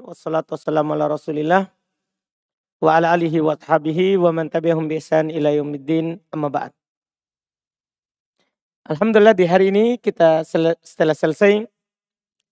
[0.00, 1.68] Wassalatu wassalamu ala rasulillah
[2.80, 6.72] wa ala alihi wa ashabihi wa man tabi'ahum bi ihsan ila yaumiddin amma ba'd.
[8.88, 11.68] Alhamdulillah di hari ini kita sel setelah selesai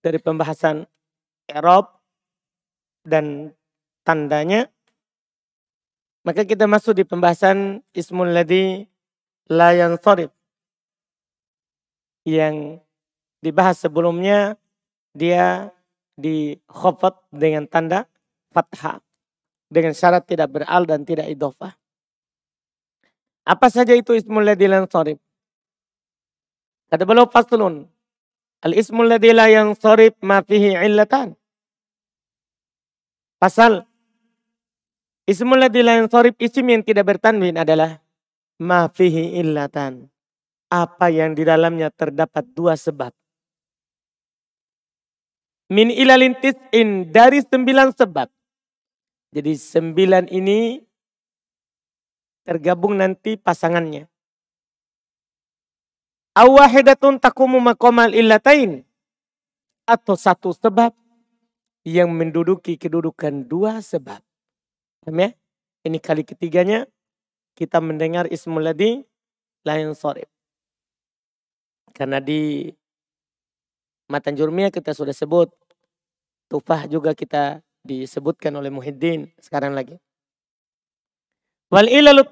[0.05, 0.85] dari pembahasan
[1.49, 1.97] i'rab
[3.09, 3.57] dan
[4.05, 4.69] tandanya
[6.21, 8.85] maka kita masuk di pembahasan ismul ladzi
[9.49, 10.29] la yansarif
[12.21, 12.77] yang
[13.41, 14.61] dibahas sebelumnya
[15.17, 15.73] dia
[16.21, 18.05] di khofat dengan tanda
[18.53, 19.01] fathah.
[19.71, 21.73] Dengan syarat tidak beral dan tidak idofah.
[23.47, 25.17] Apa saja itu ismul ladhi lan sorib?
[26.91, 27.87] Kata beliau faslun.
[28.61, 31.33] Al ismul ladhi la yang sorib ma fihi illatan.
[33.39, 33.87] Pasal.
[35.25, 38.03] Ismul ladhi la yang sorib isim yang tidak bertanwin adalah
[38.59, 40.11] ma fihi illatan.
[40.67, 43.15] Apa yang di dalamnya terdapat dua sebab.
[45.71, 48.27] Min ilalin tis'in dari sembilan sebab.
[49.31, 50.75] Jadi sembilan ini
[52.43, 54.03] tergabung nanti pasangannya.
[56.35, 58.83] Awahidatun takumu makomal illatain.
[59.87, 60.91] Atau satu sebab
[61.87, 64.19] yang menduduki kedudukan dua sebab.
[65.07, 65.31] Ya?
[65.87, 66.83] Ini kali ketiganya
[67.55, 69.07] kita mendengar ismul ladhi
[69.63, 70.27] lain sorib.
[71.95, 72.67] Karena di
[74.11, 75.60] matan jurmiyah kita sudah sebut
[76.51, 79.95] Tufah juga kita disebutkan oleh Muhyiddin sekarang lagi.
[81.71, 82.27] Wal ilalu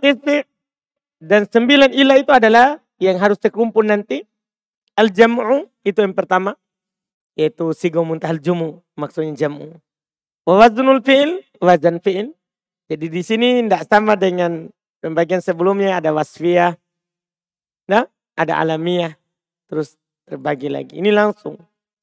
[1.23, 4.28] dan sembilan ilah itu adalah yang harus terkumpul nanti.
[5.00, 6.59] Al jam'u itu yang pertama
[7.39, 9.80] yaitu sigo muntahal jumu maksudnya jam'u.
[10.44, 10.67] Wa
[11.00, 12.36] fi'il wazan fi'il.
[12.92, 14.67] Jadi di sini tidak sama dengan
[15.00, 16.76] pembagian sebelumnya ada wasfiyah.
[17.88, 18.04] Nah,
[18.36, 19.16] ada alamiah.
[19.72, 19.95] Terus
[20.28, 21.00] terbagi lagi.
[21.00, 21.56] Ini langsung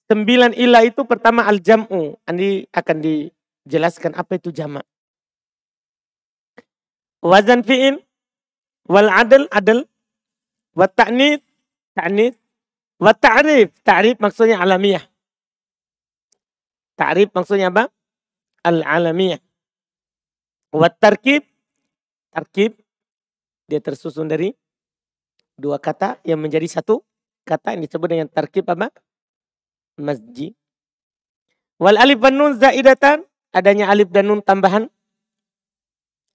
[0.07, 2.15] Sembilan ilah itu pertama al-jam'u.
[2.31, 4.87] Ini akan dijelaskan apa itu jamak.
[7.27, 7.99] Wazan fi'il.
[8.87, 9.83] Wal adl, adl.
[10.79, 11.43] Wa ta'nid,
[11.99, 12.39] ta'nid.
[12.97, 15.05] Wa ta'rif, ta'rif maksudnya alamiah.
[16.97, 17.93] Ta'rif maksudnya apa?
[18.65, 19.43] Al-alamiah.
[20.73, 21.45] Wa tarkib,
[22.33, 22.73] tarkib.
[23.69, 24.55] Dia tersusun dari
[25.59, 27.03] dua kata yang menjadi satu
[27.45, 28.89] kata yang disebut dengan tarkib apa?
[29.99, 30.53] Masjid.
[31.77, 34.89] Wal alif dan nun zaidatan, adanya alif dan nun tambahan.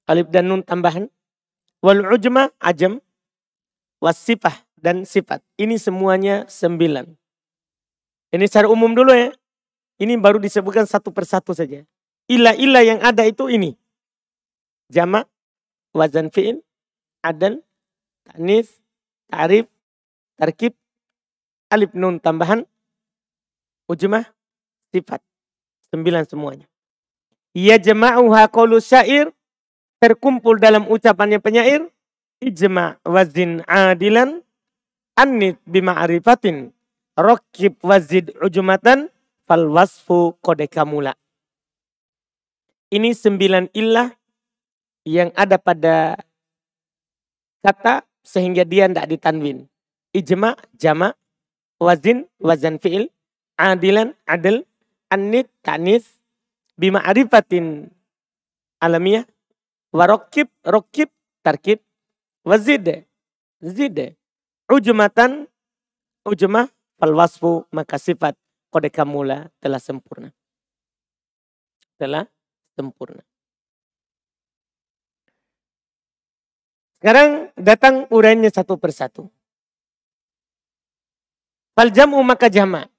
[0.06, 1.10] Alif dan nun tambahan.
[1.82, 3.02] Wal ujma ajam.
[4.02, 5.46] Wasifah dan sifat.
[5.58, 7.06] Ini semuanya sembilan.
[8.34, 9.30] Ini secara umum dulu ya.
[10.02, 11.86] Ini baru disebutkan satu persatu saja.
[12.26, 13.78] Ilah-ilah yang ada itu ini.
[14.90, 15.22] Jama,
[15.94, 16.66] wazan fi'il,
[17.22, 17.62] adal,
[18.26, 18.82] tanis,
[19.30, 19.70] tarif,
[20.40, 20.74] tarkib,
[21.70, 22.66] alif nun tambahan,
[23.92, 24.24] Ujmah
[24.96, 25.20] sifat.
[25.92, 26.64] Sembilan semuanya.
[27.52, 29.36] Ya jama'uha qawlu syair.
[30.00, 31.92] Terkumpul dalam ucapannya penyair.
[32.40, 34.40] Ijma' wazin adilan.
[35.20, 36.72] Annit bima'arifatin.
[37.20, 39.12] Rokib wazid ujumatan.
[39.44, 41.12] Fal wasfu kodekamula.
[42.88, 44.08] Ini sembilan ilah
[45.04, 46.16] yang ada pada
[47.60, 49.68] kata sehingga dia tidak ditanwin.
[50.16, 51.16] Ijma, jama,
[51.80, 53.08] wazin, wazan fi'il,
[53.62, 54.66] adilan adil
[55.14, 56.10] anit tanis
[56.74, 57.94] bima arifatin
[58.82, 59.30] alamiah
[59.94, 61.14] warokib rokib
[61.46, 61.78] tarkib
[62.42, 63.06] wazid
[63.62, 64.18] zid
[64.66, 65.46] ujmatan
[66.26, 68.34] ujmah fal wasfu maka sifat
[68.72, 70.30] kode kamula telah sempurna.
[72.00, 72.26] Telah
[72.74, 73.22] sempurna.
[77.02, 79.26] Sekarang datang urainya satu persatu.
[81.74, 82.91] Fal jam'u maka jama'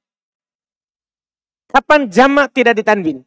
[1.73, 3.25] Kapan jamak tidak ditanwin?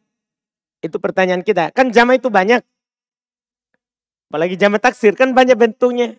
[0.78, 1.74] Itu pertanyaan kita.
[1.74, 2.62] Kan jamak itu banyak.
[4.30, 6.14] Apalagi jamak taksir kan banyak bentuknya.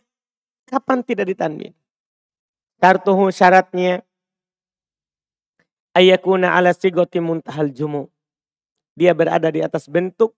[0.68, 1.72] Kapan tidak ditanwin?
[2.84, 4.04] Kartuhu syaratnya
[5.96, 8.12] ayakuna ala sigoti muntahal jumu.
[9.00, 10.36] Dia berada di atas bentuk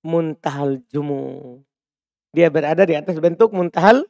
[0.00, 1.60] muntahal jumu.
[2.32, 4.08] Dia berada di atas bentuk muntahal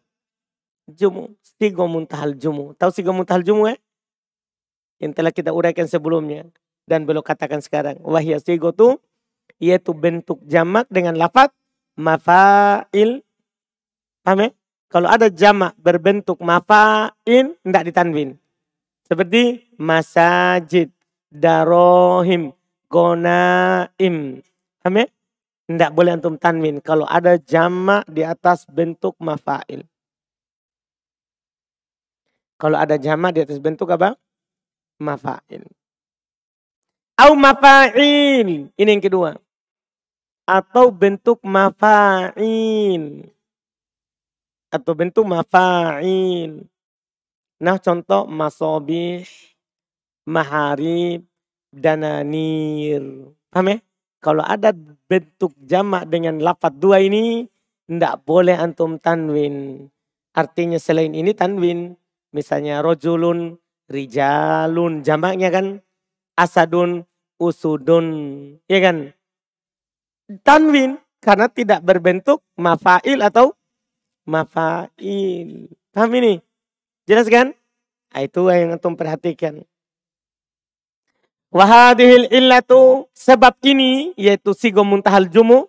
[0.87, 1.35] jumu.
[1.43, 2.71] Sigo muntahal jumu.
[2.79, 3.75] Tahu sigo muntahal jumu ya?
[5.03, 6.47] Yang telah kita uraikan sebelumnya
[6.89, 8.01] dan belum katakan sekarang.
[8.01, 8.97] Wahya sigotu
[9.61, 11.53] yaitu bentuk jamak dengan lafat
[11.99, 13.21] mafail.
[14.25, 14.51] Paham ya?
[14.89, 18.41] Kalau ada jamak berbentuk mafail tidak ditanwin.
[19.05, 20.89] Seperti masajid,
[21.29, 22.57] darohim,
[22.89, 24.41] gonaim.
[24.81, 25.07] Paham ya?
[25.69, 29.85] Tidak boleh antum tanwin kalau ada jamak di atas bentuk mafail.
[32.57, 34.17] Kalau ada jamak di atas bentuk apa?
[34.99, 35.78] Mafail.
[37.19, 38.71] Au mafa'il.
[38.79, 39.35] Ini yang kedua.
[40.47, 43.27] Atau bentuk mafa'il.
[44.71, 46.63] Atau bentuk mafa'il.
[47.59, 49.27] Nah contoh masobih,
[50.31, 51.27] maharib,
[51.75, 53.03] dananir.
[53.51, 53.77] Paham ya?
[54.23, 54.71] Kalau ada
[55.11, 57.51] bentuk jamak dengan lafat dua ini,
[57.91, 59.91] tidak boleh antum tanwin.
[60.39, 61.99] Artinya selain ini tanwin.
[62.31, 63.59] Misalnya rojulun,
[63.91, 65.03] rijalun.
[65.03, 65.83] Jamaknya kan
[66.39, 67.03] asadun,
[67.43, 68.07] usudun.
[68.71, 69.11] Ya kan?
[70.47, 71.03] Tanwin.
[71.19, 73.59] Karena tidak berbentuk mafail atau
[74.23, 75.67] mafail.
[75.91, 76.39] Paham ini?
[77.11, 77.51] Jelas kan?
[78.15, 79.67] Nah, itu yang antum perhatikan.
[81.51, 85.67] Wahadihil illatu sebab ini yaitu sigo muntahal jumu.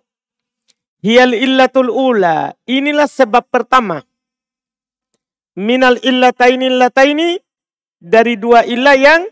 [1.02, 2.54] Hiyal illatul ula.
[2.68, 4.06] Inilah sebab pertama.
[5.58, 7.40] Minal illataini illataini
[7.98, 9.26] dari dua ilah yang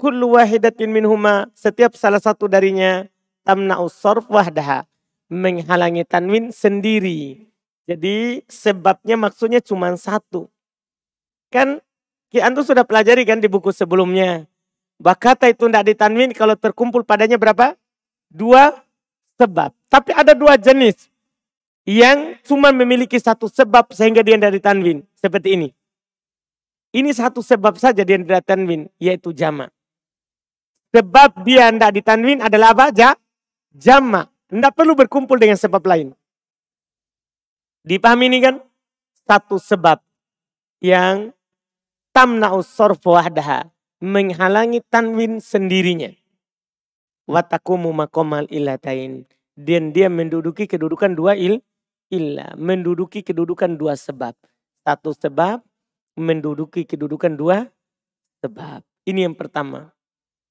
[0.00, 3.04] kullu wahidatin minhuma setiap salah satu darinya
[3.44, 4.88] tamna'us sorf wahdaha
[5.28, 7.44] menghalangi tanwin sendiri.
[7.84, 10.48] Jadi sebabnya maksudnya cuma satu.
[11.52, 11.84] Kan
[12.32, 14.48] Ki Antu sudah pelajari kan di buku sebelumnya.
[14.96, 17.76] Bakata itu tidak ditanwin kalau terkumpul padanya berapa?
[18.30, 18.72] Dua
[19.36, 19.74] sebab.
[19.90, 21.10] Tapi ada dua jenis
[21.82, 25.02] yang cuma memiliki satu sebab sehingga dia tidak ditanwin.
[25.18, 25.68] Seperti ini.
[26.94, 29.70] Ini satu sebab saja dia tidak ditanwin, yaitu jama.
[30.90, 32.90] Sebab dia tidak ditanwin adalah apa?
[32.90, 33.14] Ja,
[33.70, 34.26] jama.
[34.50, 36.10] Tidak perlu berkumpul dengan sebab lain.
[37.86, 38.58] Dipahami ini kan?
[39.22, 40.02] Satu sebab
[40.82, 41.30] yang
[42.10, 43.70] tamna'us sorfu wahdaha.
[44.02, 46.10] Menghalangi tanwin sendirinya.
[47.30, 49.30] Watakumu makomal ilatain.
[49.54, 51.62] Dan dia menduduki kedudukan dua il,
[52.10, 52.50] illa.
[52.58, 54.34] Menduduki kedudukan dua sebab.
[54.82, 55.62] Satu sebab
[56.18, 57.70] menduduki kedudukan dua
[58.42, 58.82] sebab.
[59.06, 59.94] Ini yang pertama.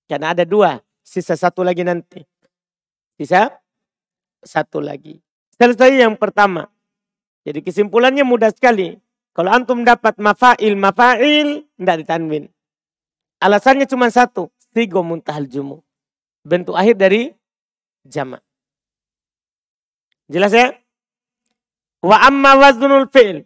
[0.10, 2.26] Karena ada dua, sisa satu lagi nanti.
[3.14, 3.54] Sisa
[4.42, 5.22] satu lagi.
[5.54, 6.66] Selesai yang pertama.
[7.46, 8.98] Jadi kesimpulannya mudah sekali.
[9.38, 12.50] Kalau antum dapat mafail, mafail, tidak ditanwin.
[13.38, 14.50] Alasannya cuma satu.
[14.74, 15.86] Sigo muntahal jumu.
[16.42, 17.30] Bentuk akhir dari
[18.02, 18.42] jama.
[20.26, 20.74] Jelas ya?
[22.02, 23.46] Wa amma waznul fi'il.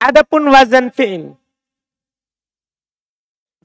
[0.00, 1.39] Adapun wazan fi'il.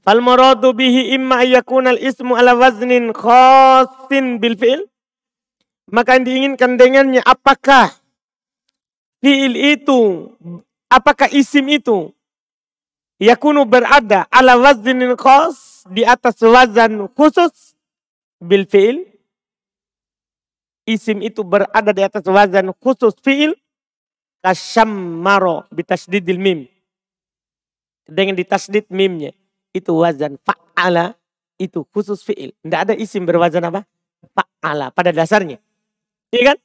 [0.06, 4.86] Fal muradu bihi imma ayyakuna al-ismu ala waznin khasin bil fi'il.
[5.90, 7.90] Maka yang diinginkan dengannya apakah
[9.18, 10.30] fi'il itu,
[10.86, 12.14] apakah isim itu
[13.18, 17.74] yakunu berada ala waznin khas di atas wazan khusus
[18.38, 19.10] bil fi'il.
[20.86, 23.58] Isim itu berada di atas wazan khusus fi'il.
[24.38, 26.70] Kasyammaro bitasdidil mim.
[28.06, 29.34] Dengan ditasdid mimnya
[29.76, 31.12] itu wazan fa'ala
[31.60, 32.56] itu khusus fi'il.
[32.64, 33.84] Tidak ada isim berwazan apa?
[34.32, 35.60] Fa'ala pada dasarnya.
[36.32, 36.58] Iya kan?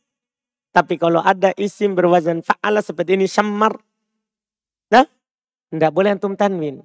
[0.72, 3.76] Tapi kalau ada isim berwazan fa'ala seperti ini syammar.
[4.92, 5.04] Nah,
[5.68, 6.84] tidak boleh antum tanwin.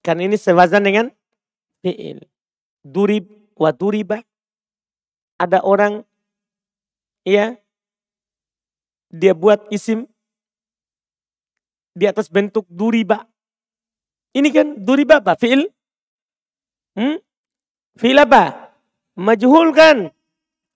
[0.00, 1.12] Karena ini sewazan dengan
[1.84, 2.24] fi'il.
[2.80, 4.24] Durib wa duriba.
[5.38, 6.02] Ada orang
[7.22, 7.54] ya
[9.12, 10.08] dia buat isim
[11.92, 13.28] di atas bentuk duriba.
[14.36, 15.38] Ini kan duriba apa?
[15.40, 15.64] Fi'il?
[16.98, 17.16] Hmm?
[17.96, 18.74] Fi'il apa?
[19.16, 20.12] Majhul kan?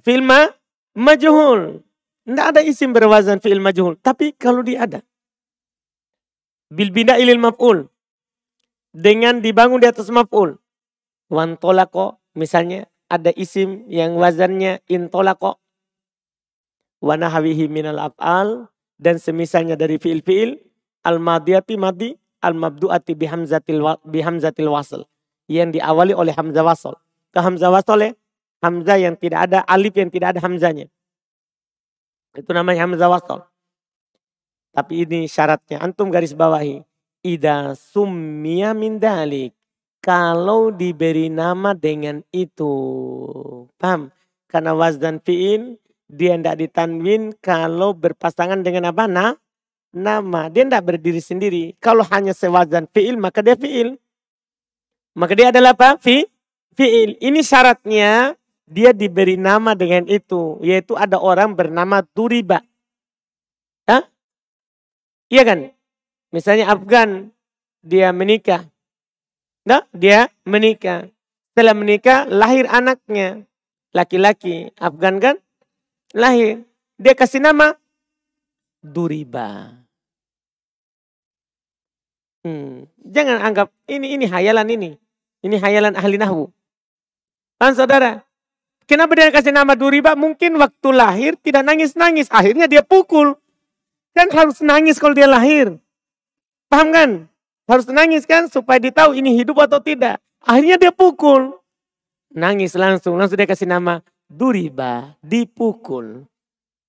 [0.02, 0.48] Fi'il ma?
[0.96, 1.84] Majhul.
[2.22, 3.98] Tidak ada isim berwazan fi'il majhul.
[3.98, 5.00] Tapi kalau dia ada.
[6.70, 7.90] Bil bina ilil maf'ul.
[8.94, 10.56] Dengan dibangun di atas maf'ul.
[11.28, 12.22] Wantolako.
[12.38, 15.58] Misalnya ada isim yang wazannya intolako.
[17.02, 18.70] Wanahawihi minal af'al.
[19.02, 20.62] Dan semisalnya dari fi'il-fi'il.
[21.02, 25.06] Al-madiyati madi al-mabdu'ati bihamzatil, bihamzatil wasl.
[25.46, 26.98] Yang diawali oleh hamzah wasl.
[27.30, 28.12] Ke hamzah wasl
[28.62, 30.86] hamzah yang tidak ada, alif yang tidak ada hamzanya.
[32.34, 33.46] Itu namanya hamzah wasl.
[34.72, 35.80] Tapi ini syaratnya.
[35.84, 36.80] Antum garis bawahi.
[37.22, 39.52] Ida summiya min dalik.
[40.02, 42.74] Kalau diberi nama dengan itu.
[43.78, 44.10] Paham?
[44.50, 45.78] Karena wazdan fi'il
[46.12, 49.08] dia tidak ditanwin kalau berpasangan dengan apa?
[49.08, 49.32] Nah,
[49.92, 50.48] nama.
[50.48, 51.64] Dia tidak berdiri sendiri.
[51.78, 54.00] Kalau hanya sewazan fi'il, maka dia fi'il.
[55.12, 56.00] Maka dia adalah apa?
[56.00, 56.24] Fi,
[56.74, 57.20] fi'il.
[57.20, 58.34] Ini syaratnya
[58.64, 60.58] dia diberi nama dengan itu.
[60.64, 62.64] Yaitu ada orang bernama Turiba.
[63.84, 64.08] Hah?
[65.28, 65.58] Iya kan?
[66.32, 67.28] Misalnya Afgan,
[67.84, 68.64] dia menikah.
[69.68, 71.12] Nah, dia menikah.
[71.52, 73.44] Setelah menikah, lahir anaknya.
[73.92, 74.72] Laki-laki.
[74.80, 75.36] Afgan kan?
[76.16, 76.64] Lahir.
[76.96, 77.76] Dia kasih nama
[78.80, 79.81] Duriba.
[82.42, 82.90] Hmm.
[82.98, 84.90] Jangan anggap ini ini hayalan ini.
[85.42, 86.50] Ini hayalan ahli nahwu.
[87.58, 88.22] Kan saudara?
[88.86, 90.18] Kenapa dia kasih nama Duriba?
[90.18, 92.26] Mungkin waktu lahir tidak nangis-nangis.
[92.30, 93.38] Akhirnya dia pukul.
[94.12, 95.78] Kan harus nangis kalau dia lahir.
[96.66, 97.10] Paham kan?
[97.70, 100.18] Harus nangis kan supaya dia tahu ini hidup atau tidak.
[100.42, 101.54] Akhirnya dia pukul.
[102.34, 103.14] Nangis langsung.
[103.14, 105.14] Langsung dia kasih nama Duriba.
[105.22, 106.26] Dipukul.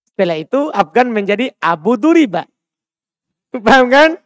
[0.10, 2.45] Setelah itu Afgan menjadi Abu Duriba.
[3.53, 4.17] Paham kan?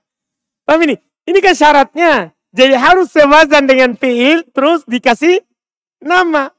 [0.64, 1.07] Paham ini?
[1.28, 2.32] Ini kan syaratnya.
[2.56, 5.44] Jadi harus sewazan dengan fiil terus dikasih
[6.00, 6.50] nama.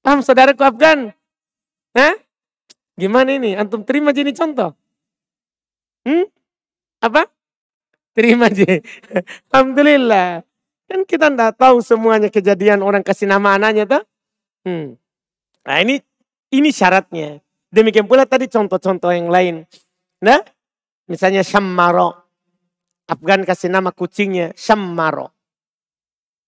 [0.00, 1.10] Paham saudaraku Afgan?
[1.98, 2.14] Hah?
[2.94, 3.58] Gimana ini?
[3.58, 4.72] Antum terima jadi contoh?
[6.06, 6.30] Hmm?
[7.02, 7.26] Apa?
[8.14, 8.78] Terima aja.
[9.50, 10.46] Alhamdulillah.
[10.86, 14.02] Kan kita tidak tahu semuanya kejadian orang kasih nama anaknya tuh.
[14.62, 14.94] Hmm.
[15.66, 15.98] Nah ini
[16.54, 17.42] ini syaratnya.
[17.74, 19.66] Demikian pula tadi contoh-contoh yang lain.
[20.22, 20.38] Nah,
[21.10, 22.23] misalnya Syammaro.
[23.04, 25.32] Afgan kasih nama kucingnya Syammaro.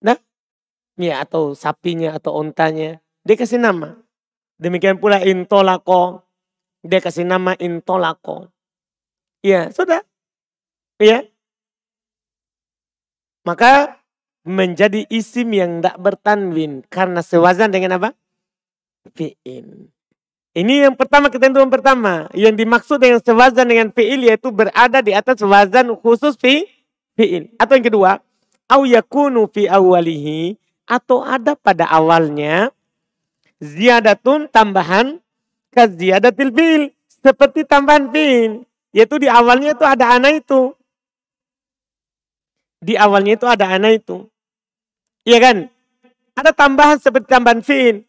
[0.01, 0.17] Nah,
[0.97, 2.97] ya atau sapinya atau ontanya.
[3.21, 3.97] Dia kasih nama.
[4.57, 6.25] Demikian pula Intolako.
[6.81, 8.49] Dia kasih nama Intolako.
[9.45, 10.01] Ya, sudah.
[10.97, 11.21] Ya,
[13.47, 14.03] maka
[14.43, 16.83] menjadi isim yang tidak bertanwin.
[16.91, 18.11] Karena sewazan dengan apa?
[19.15, 19.87] Fi'il.
[20.57, 22.25] Ini yang pertama ketentuan pertama.
[22.33, 26.65] Yang dimaksud dengan sewazan dengan fi'il yaitu berada di atas wazan khusus fi
[27.13, 27.53] fi'il.
[27.61, 28.11] Atau yang kedua,
[28.65, 30.57] au yakunu fi awalihi
[30.89, 32.73] atau ada pada awalnya
[33.61, 35.21] ziyadatun tambahan
[35.69, 38.65] ke ziyadatil fi'il seperti tambahan fi'il
[38.97, 40.73] yaitu di awalnya itu ada anak itu
[42.81, 44.25] di awalnya itu ada anak itu.
[45.21, 45.57] Iya kan?
[46.33, 48.01] Ada tambahan seperti tambahan fi'il.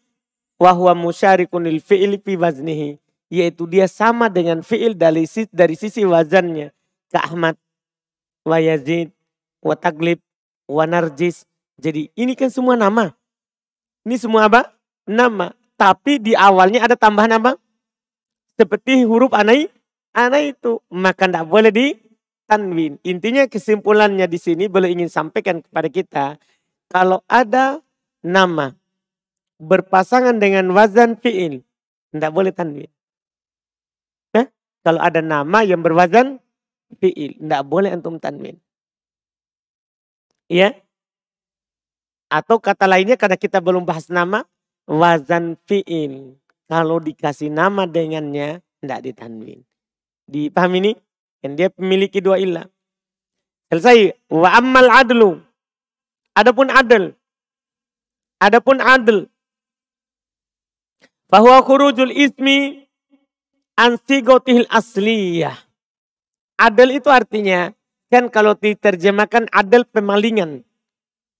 [0.59, 2.99] Wahwa musyarikun lil fi'il fi waznihi.
[3.31, 5.25] Yaitu dia sama dengan fi'il dari,
[5.55, 6.75] dari sisi wazannya.
[7.09, 7.57] Ka Ahmad,
[8.45, 9.15] wa Yazid,
[9.63, 10.21] wa Taglib,
[10.67, 11.47] wa Narjis.
[11.79, 13.15] Jadi ini kan semua nama.
[14.03, 14.75] Ini semua apa?
[15.07, 15.55] Nama.
[15.79, 17.55] Tapi di awalnya ada tambahan apa?
[18.59, 19.71] Seperti huruf anak,
[20.11, 20.83] anak itu.
[20.91, 21.95] Maka tidak boleh di
[22.51, 22.99] tanwin.
[23.07, 26.27] Intinya kesimpulannya di sini boleh ingin sampaikan kepada kita.
[26.91, 27.85] Kalau ada
[28.25, 28.75] nama
[29.59, 31.63] berpasangan dengan wazan fi'il.
[32.15, 32.91] Tidak boleh tanwin.
[34.35, 34.47] Eh?
[34.83, 36.39] Kalau ada nama yang berwazan
[37.03, 37.37] fi'il.
[37.39, 38.57] Tidak boleh antum tanwin.
[40.49, 40.73] Ya.
[42.33, 44.47] Atau kata lainnya karena kita belum bahas nama.
[44.89, 46.39] Wazan fi'il.
[46.71, 48.65] Kalau dikasih nama dengannya.
[48.79, 49.61] Tidak ditanwin.
[50.29, 50.93] Dipahami ini?
[51.43, 52.67] yang dia memiliki dua ilah.
[53.71, 54.17] Selesai.
[54.33, 55.39] Wa ammal adlu.
[56.35, 57.15] Adapun adil.
[58.39, 59.27] Adapun adil.
[61.29, 62.89] Bahwa khurujul ismi
[63.77, 65.57] ansigotihil asliyah.
[66.59, 67.71] Adil itu artinya,
[68.09, 70.65] kan kalau diterjemahkan adil pemalingan.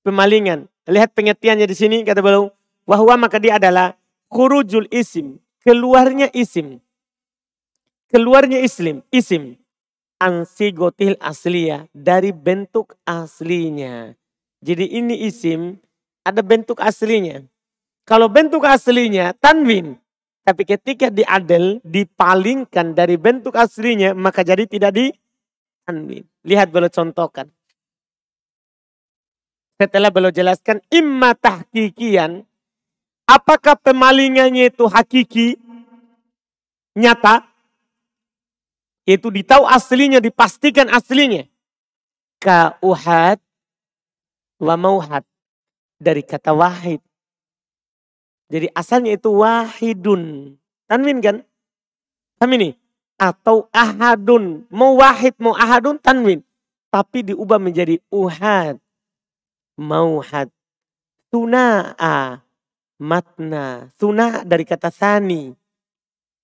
[0.05, 0.69] Pemalingan.
[0.89, 2.53] Lihat pengertiannya di sini kata beliau.
[2.89, 3.97] Wahwa maka dia adalah
[4.29, 5.41] khurujul isim.
[5.65, 6.81] Keluarnya isim.
[8.09, 9.61] Keluarnya islim, isim
[10.19, 14.19] ansigotil asliya dari bentuk aslinya.
[14.59, 15.79] Jadi ini isim
[16.27, 17.47] ada bentuk aslinya.
[18.09, 20.01] Kalau bentuk aslinya tanwin.
[20.41, 25.13] Tapi ketika diadel, dipalingkan dari bentuk aslinya, maka jadi tidak di
[25.85, 26.25] tanwin.
[26.41, 27.53] Lihat boleh contohkan.
[29.77, 32.49] Setelah beliau jelaskan imma tahkikian.
[33.29, 35.61] Apakah pemalingannya itu hakiki?
[36.97, 37.45] Nyata?
[39.05, 41.45] Itu ditahu aslinya, dipastikan aslinya.
[42.41, 43.37] Kauhat
[44.57, 45.29] wa mauhat.
[46.01, 47.05] Dari kata wahid.
[48.49, 50.55] Jadi asalnya itu wahidun.
[50.89, 51.37] Tanwin kan?
[52.41, 52.71] Tanwin ini.
[53.21, 54.65] Atau ahadun.
[54.73, 56.41] Mau wahid, mau ahadun, tanwin.
[56.89, 58.81] Tapi diubah menjadi uhad.
[59.77, 60.49] Mauhad.
[61.29, 62.41] Tuna'a.
[62.99, 63.93] Matna.
[64.01, 65.53] Tuna dari kata sani.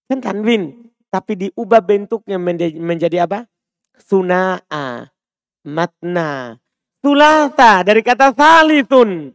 [0.07, 0.93] Kan tanwin.
[1.09, 2.37] Tapi diubah bentuknya
[2.79, 3.49] menjadi apa?
[3.97, 5.09] Suna'a.
[5.65, 6.61] Matna.
[7.05, 9.29] Sulata dari kata salitun.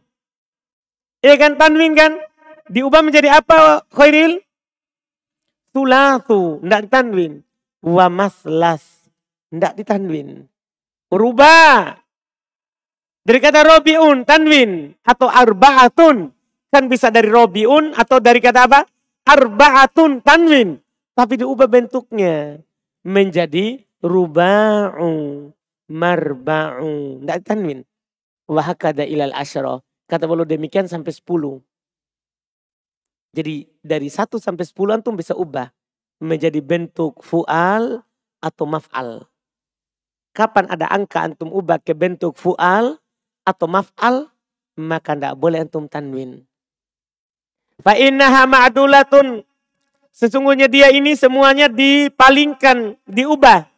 [1.22, 2.18] Iya kan tanwin kan?
[2.70, 4.38] Diubah menjadi apa khairil?
[5.74, 6.62] Sulatu.
[6.62, 7.42] Tidak ditanwin.
[7.82, 9.10] Wa maslas.
[9.50, 10.46] Tidak ditanwin.
[11.10, 11.98] Rubah.
[13.26, 14.94] Dari kata robiun, tanwin.
[15.02, 16.30] Atau arba'atun.
[16.70, 18.86] Kan bisa dari robiun atau dari kata apa?
[19.26, 20.78] Arba'atun, tanwin.
[21.18, 22.62] Tapi diubah bentuknya
[23.02, 25.50] menjadi ruba'u
[25.90, 27.18] marba'u.
[27.18, 27.82] Tidak tanwin.
[28.46, 29.82] Wahakada ilal asyara.
[30.06, 31.58] Kata beliau demikian sampai sepuluh.
[33.30, 35.70] Jadi dari satu sampai sepuluh antum bisa ubah.
[36.20, 38.04] Menjadi bentuk fu'al
[38.44, 39.24] atau maf'al.
[40.36, 42.98] Kapan ada angka antum ubah ke bentuk fu'al
[43.46, 44.28] atau maf'al.
[44.76, 46.44] Maka tidak boleh antum tanwin.
[47.80, 49.42] Fa innaha ma'dulatun.
[50.10, 53.70] Sesungguhnya dia ini semuanya dipalingkan, diubah.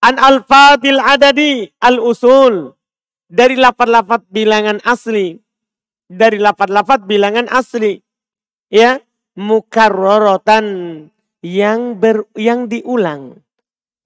[0.00, 2.74] An alfadil adadi al-usul.
[3.30, 5.38] Dari lapat-lapat bilangan asli.
[6.10, 8.02] Dari lapat-lapat bilangan asli.
[8.66, 8.98] Ya,
[9.38, 10.66] mukarrorotan
[11.40, 13.38] yang ber, yang diulang.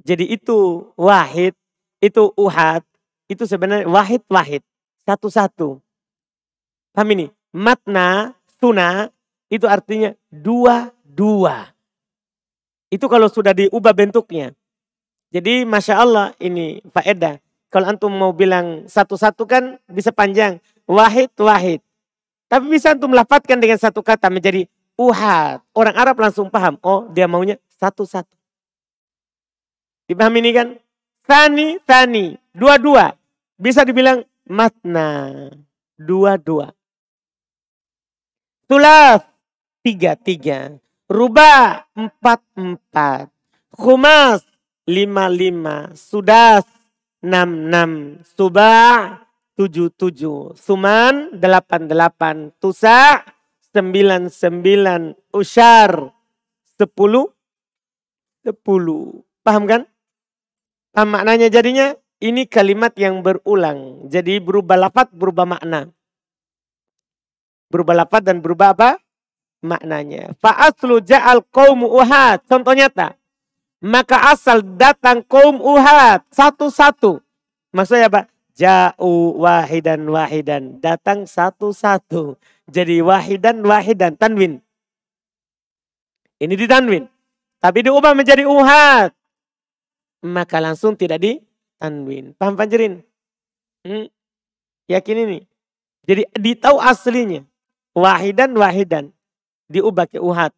[0.05, 1.57] Jadi itu wahid,
[2.05, 2.85] itu uhad,
[3.25, 4.61] itu sebenarnya wahid-wahid,
[5.09, 5.81] satu-satu.
[6.93, 7.27] Paham ini?
[7.57, 9.09] Matna, tuna,
[9.49, 11.73] itu artinya dua-dua.
[12.93, 14.53] Itu kalau sudah diubah bentuknya.
[15.35, 17.43] Jadi Masya Allah ini faedah.
[17.73, 20.63] Kalau antum mau bilang satu-satu kan bisa panjang.
[20.87, 21.83] Wahid-wahid.
[22.49, 25.65] Tapi bisa antum lafatkan dengan satu kata menjadi uhad.
[25.75, 26.79] Orang Arab langsung paham.
[26.85, 28.35] Oh dia maunya satu-satu.
[30.05, 30.69] Dipahami ini kan?
[31.25, 32.37] Tani, tani.
[32.53, 33.17] Dua-dua.
[33.57, 35.49] Bisa dibilang matna.
[35.97, 36.77] Dua-dua.
[38.69, 39.25] Tulaf.
[39.81, 40.77] Tiga-tiga.
[41.09, 41.89] Rubah.
[41.97, 43.33] Empat-empat.
[43.73, 44.45] Khumas.
[44.85, 45.97] Lima-lima.
[45.97, 46.69] Sudas.
[47.25, 48.21] Enam-enam.
[48.37, 49.24] Subah.
[49.55, 50.59] Tujuh-tujuh.
[50.59, 51.35] Suman.
[51.39, 52.51] Delapan-delapan.
[52.59, 53.23] Tusa.
[53.75, 55.33] Sembilan-sembilan.
[55.35, 56.11] Usyar.
[56.75, 57.31] Sepuluh.
[58.43, 59.25] Sepuluh.
[59.47, 59.83] Paham kan?
[60.95, 61.95] Paham maknanya jadinya?
[62.23, 64.09] Ini kalimat yang berulang.
[64.09, 65.91] Jadi berubah lafad, berubah makna.
[67.69, 68.91] Berubah lafad dan berubah apa?
[69.65, 70.37] Maknanya.
[70.39, 72.45] Fa'aslu ja'al kaum uhad.
[72.47, 73.17] Contoh nyata.
[73.85, 76.25] Maka asal datang kaum uhad.
[76.33, 77.21] Satu-satu.
[77.75, 78.34] Maksudnya apa?
[78.55, 80.79] Ja'u wahidan wahidan.
[80.79, 82.39] Datang satu-satu.
[82.71, 84.15] Jadi wahidan wahidan.
[84.15, 84.63] Tanwin.
[86.39, 87.11] Ini ditanwin.
[87.59, 89.11] Tapi diubah menjadi uhad
[90.25, 91.33] maka langsung tidak di
[91.77, 92.33] tanwin.
[92.41, 93.05] Paham panjerin?
[93.85, 94.09] Hmm?
[94.89, 95.39] Yakin ini?
[96.09, 97.45] Jadi ditahu aslinya.
[97.93, 99.13] Wahidan wahidan.
[99.69, 100.51] Diubah ke uhad.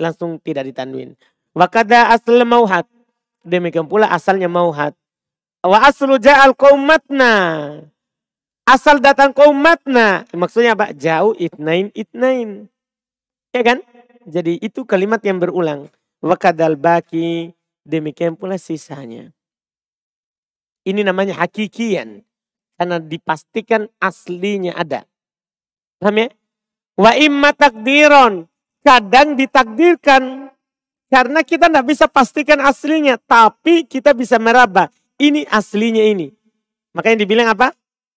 [0.00, 1.14] Langsung tidak ditanwin.
[1.52, 2.88] Wakada asal mauhat.
[3.44, 4.96] Demikian pula asalnya mauhat.
[5.62, 7.32] Wa aslu ja'al qawmatna.
[8.66, 10.26] Asal datang qawmatna.
[10.34, 10.90] Maksudnya apa?
[10.90, 12.66] Jauh itnain itnain.
[13.54, 13.78] Ya kan?
[14.26, 15.90] Jadi itu kalimat yang berulang.
[16.22, 19.34] Wakadal baki Demikian pula sisanya.
[20.86, 22.22] Ini namanya hakikian.
[22.78, 25.06] Karena dipastikan aslinya ada.
[25.98, 26.28] Paham ya?
[26.98, 28.46] Wa imma takdiron.
[28.82, 30.50] Kadang ditakdirkan.
[31.10, 33.18] Karena kita tidak bisa pastikan aslinya.
[33.18, 34.90] Tapi kita bisa meraba.
[35.22, 36.34] Ini aslinya ini.
[36.98, 37.70] Makanya dibilang apa?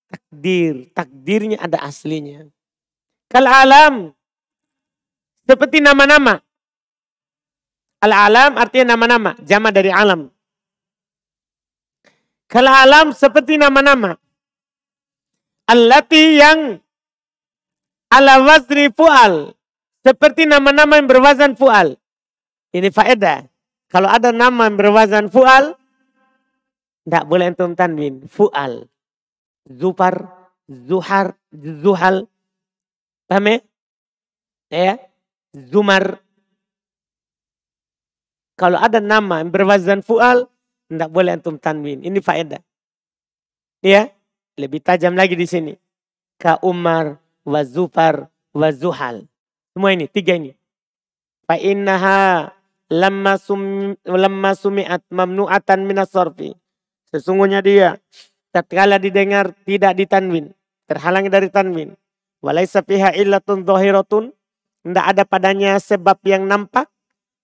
[0.09, 0.89] Takdir.
[0.97, 2.49] Takdirnya ada aslinya.
[3.29, 4.09] Kal alam.
[5.45, 6.41] Seperti nama-nama.
[8.05, 10.29] Al-alam artinya nama-nama, jama dari alam.
[12.45, 14.13] Kalau alam seperti nama-nama.
[15.65, 16.77] Allati yang
[18.13, 19.57] ala wazni fu'al.
[20.05, 21.97] Seperti nama-nama yang berwazan fu'al.
[22.69, 23.49] Ini faedah.
[23.89, 25.73] Kalau ada nama yang berwazan fu'al,
[27.05, 28.25] tidak boleh entum tanwin.
[28.25, 28.89] Fu'al.
[29.69, 30.29] Zufar,
[30.65, 32.25] Zuhar, Zuhal.
[33.29, 33.57] Paham ya?
[34.73, 34.93] Ya.
[35.55, 36.19] Zumar,
[38.55, 40.47] kalau ada nama yang berwazan fu'al,
[40.87, 42.03] tidak boleh antum tanwin.
[42.03, 42.63] Ini faedah.
[43.83, 44.11] Ya,
[44.55, 45.73] lebih tajam lagi di sini.
[46.39, 49.27] Ka Umar, wa Zufar, wa Zuhal.
[49.75, 50.55] Semua ini, tiga ini.
[51.43, 52.51] Fa innaha
[52.87, 56.55] lamma, sum, lamma sumi'at mamnu'atan minas sorfi.
[57.15, 57.95] Sesungguhnya dia
[58.51, 60.51] tatkala didengar tidak ditanwin,
[60.83, 61.95] terhalang dari tanwin.
[62.43, 64.35] Walaysa fiha illatun zahiratun,
[64.83, 66.91] tidak ada padanya sebab yang nampak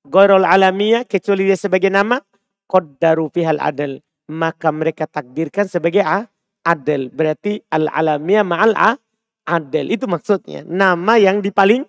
[0.01, 2.17] Gorol alamiya kecuali dia sebagai nama
[2.65, 6.25] qaddaru fihal adal maka mereka takdirkan sebagai a,
[6.65, 8.97] adil berarti al alamiya ma'al a,
[9.45, 11.85] adil itu maksudnya nama yang dipaling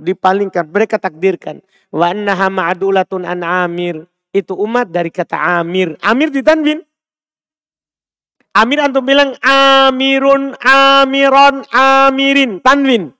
[0.00, 0.68] dipalingkan.
[0.68, 1.64] Mereka takdirkan.
[1.90, 4.04] Wa annaha ma'dulatun an amir.
[4.30, 5.96] Itu umat dari kata amir.
[6.04, 6.84] Amir ditanwin
[8.56, 13.12] amir antum bilang amirun amiron amirin tanwin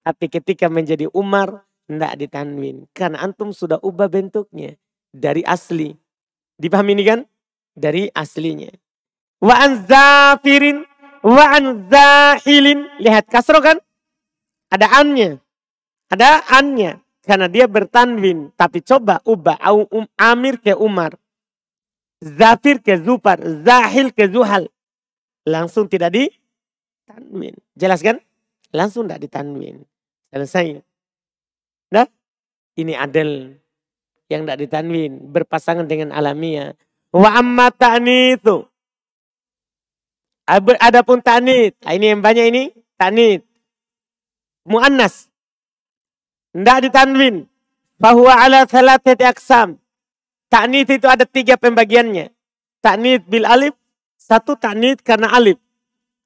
[0.00, 2.86] tapi ketika menjadi umar tidak ditanwin.
[2.94, 4.78] Karena antum sudah ubah bentuknya.
[5.10, 5.90] Dari asli.
[6.54, 7.20] Dipahami ini kan?
[7.74, 8.70] Dari aslinya.
[9.42, 10.86] Wa an zafirin.
[11.20, 12.86] Wa an zahilin.
[13.02, 13.82] Lihat kasro kan?
[14.70, 15.42] Ada annya.
[16.08, 17.02] Ada annya.
[17.26, 18.54] Karena dia bertanwin.
[18.54, 19.58] Tapi coba ubah.
[19.68, 21.19] Um, amir ke Umar.
[22.20, 23.40] Zafir ke Zufar.
[23.40, 24.68] Zahil ke Zuhal.
[25.48, 27.56] Langsung tidak ditanwin.
[27.74, 28.20] Jelas kan?
[28.70, 29.82] Langsung tidak ditanwin.
[30.30, 30.78] Selesai.
[31.90, 32.06] Nah,
[32.78, 33.56] ini adil
[34.30, 36.76] yang tidak ditanwin berpasangan dengan alamiah.
[37.10, 38.62] Wa amma ta'nitu.
[40.50, 42.62] Adapun ta'nit, nah, ini yang banyak ini
[42.98, 43.42] ta'nit.
[44.66, 45.30] Muannas.
[46.54, 47.46] Tidak ditanwin.
[47.98, 49.78] Bahwa ala salatati aksam.
[50.50, 52.34] Ta'nit itu ada tiga pembagiannya.
[52.82, 53.78] Ta'nit bil alif.
[54.18, 55.62] Satu ta'nit karena alif.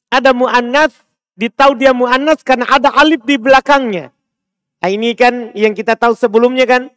[0.08, 0.96] Ada mu'annas.
[1.36, 4.08] Ditahu dia mu'annas karena ada alif di belakangnya.
[4.80, 6.88] Nah, ini kan yang kita tahu sebelumnya kan.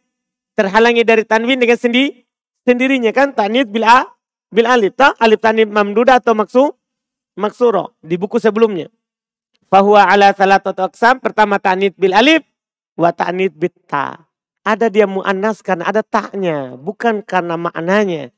[0.56, 2.24] Terhalangi dari tanwin dengan sendi,
[2.64, 3.36] sendirinya kan.
[3.36, 4.08] Ta'nit bil, a,
[4.48, 4.96] bil alif.
[4.96, 5.12] Ta?
[5.20, 6.72] Alif tanwin mamduda atau maksu,
[7.36, 7.92] maksuro.
[8.00, 8.88] Di buku sebelumnya.
[9.68, 11.20] Bahwa ala salatati aksam.
[11.20, 12.40] Pertama ta'nit bil alif.
[12.96, 14.27] Wa ta'nit bit ta'
[14.68, 18.28] ada dia mu'annas karena ada taknya, bukan karena maknanya.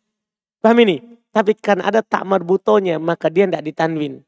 [0.63, 1.03] Paham ini?
[1.35, 4.23] Tapi karena ada tak marbutonya, maka dia tidak ditanwin.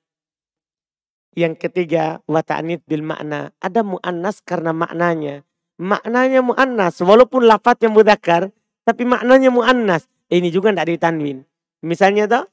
[1.39, 3.55] Yang ketiga, wata'anid bil makna.
[3.63, 5.47] Ada mu'annas karena maknanya.
[5.79, 8.51] Maknanya mu'annas, walaupun lafadznya mudakar,
[8.83, 10.11] tapi maknanya mu'annas.
[10.27, 11.47] Ini juga tidak ditanwin.
[11.87, 12.45] Misalnya tuh,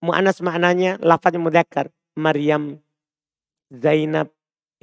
[0.00, 1.92] mu'annas maknanya lafadznya mudakar.
[2.16, 2.80] Maryam,
[3.70, 4.32] Zainab.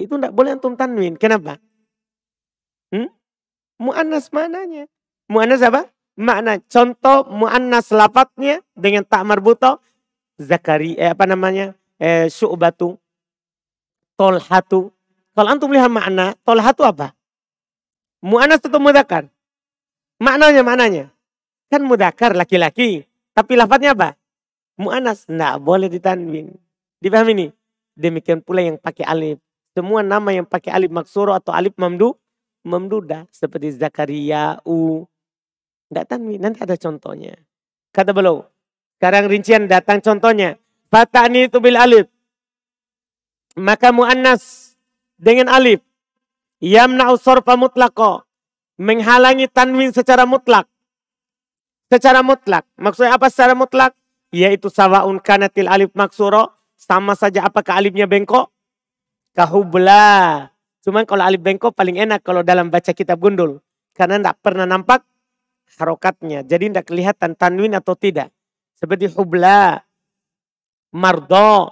[0.00, 1.18] Itu tidak boleh antum tanwin.
[1.18, 1.60] Kenapa?
[2.94, 3.12] Hmm?
[3.78, 4.90] Mu'annas mananya.
[5.30, 5.86] Mu'annas apa?
[6.18, 6.58] Makna.
[6.66, 9.78] Contoh mu'annas lapatnya dengan tak marbuto.
[10.38, 11.74] Zakari, eh, apa namanya?
[11.98, 12.98] Eh, syu'batu.
[14.18, 14.90] Tolhatu.
[15.34, 17.14] Kalau antum lihat makna, tolhatu apa?
[18.18, 19.30] Mu'annas itu mudakar.
[20.18, 21.04] Maknanya, maknanya.
[21.70, 23.06] Kan mudakar laki-laki.
[23.30, 24.18] Tapi lafadznya apa?
[24.74, 25.30] Mu'annas.
[25.30, 26.50] Nggak boleh ditanwin.
[26.98, 27.46] Dipahami ini?
[27.94, 29.38] Demikian pula yang pakai alif.
[29.70, 32.18] Semua nama yang pakai alif maksuro atau alif mamdu
[32.66, 35.06] memduda seperti Zakaria, U.
[35.88, 37.32] Tidak tanwin, nanti ada contohnya.
[37.94, 38.44] Kata beliau,
[39.00, 40.58] sekarang rincian datang contohnya.
[40.90, 42.06] Fatani itu bil alif.
[43.56, 44.74] Maka mu'annas
[45.16, 45.80] dengan alif.
[46.58, 48.26] Yamna'u sorfa mutlako.
[48.78, 50.66] Menghalangi tanwin secara mutlak.
[51.88, 52.66] Secara mutlak.
[52.76, 53.94] Maksudnya apa secara mutlak?
[54.34, 56.52] Yaitu sawaun kanatil alif maksuro.
[56.78, 58.50] Sama saja apakah alifnya bengkok?
[59.34, 60.46] Kahubla
[60.82, 63.58] Cuman kalau alif bengkok paling enak kalau dalam baca kitab gundul.
[63.94, 65.02] Karena tidak pernah nampak
[65.78, 66.46] harokatnya.
[66.46, 68.30] Jadi tidak kelihatan tanwin atau tidak.
[68.78, 69.82] Seperti hubla,
[70.94, 71.68] mardo,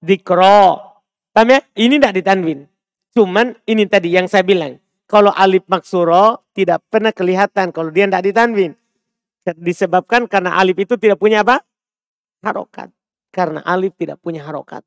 [0.00, 0.80] dikro.
[1.30, 1.60] Paham ya?
[1.76, 2.64] Ini tidak ditanwin.
[3.12, 4.80] Cuman ini tadi yang saya bilang.
[5.10, 8.72] Kalau alif maksuro tidak pernah kelihatan kalau dia tidak ditanwin.
[9.58, 11.66] Disebabkan karena alif itu tidak punya apa?
[12.46, 12.94] Harokat.
[13.34, 14.86] Karena alif tidak punya harokat.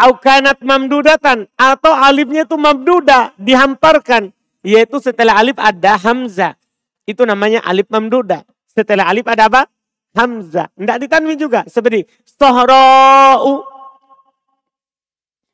[0.00, 1.44] Aukanat mamdudatan.
[1.60, 3.36] Atau alifnya itu mamduda.
[3.36, 4.32] Dihamparkan.
[4.64, 6.56] Yaitu setelah alif ada hamzah.
[7.04, 8.48] Itu namanya alif mamduda.
[8.64, 9.68] Setelah alif ada apa?
[10.16, 10.72] Hamzah.
[10.72, 11.68] Tidak ditanwin juga.
[11.68, 13.60] Seperti sohra'u.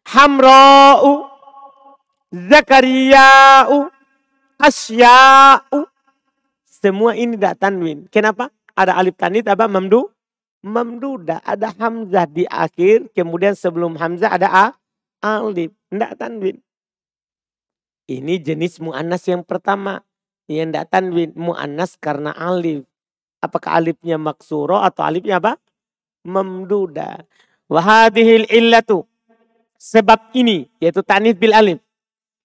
[0.07, 1.13] Hamra'u.
[2.31, 3.91] Zakariya'u.
[4.63, 5.81] Asya'u.
[6.65, 8.07] Semua ini tidak tanwin.
[8.15, 8.55] Kenapa?
[8.79, 9.67] Ada alif tanit apa?
[9.67, 10.16] Mamdu
[10.67, 11.39] mamduda.
[11.47, 13.15] Ada hamzah di akhir.
[13.15, 14.67] Kemudian sebelum hamzah ada a,
[15.23, 15.71] alif.
[15.87, 16.59] Tidak tanwin.
[18.11, 20.03] Ini jenis mu'annas yang pertama.
[20.51, 21.31] Yang tidak tanwin.
[21.39, 22.83] Mu'annas karena alif.
[23.39, 25.55] Apakah alifnya maksuro atau alifnya apa?
[26.27, 27.23] Mamduda.
[27.71, 29.07] Wahadihil illatu.
[29.79, 30.67] Sebab ini.
[30.83, 31.79] Yaitu tanif bil alif.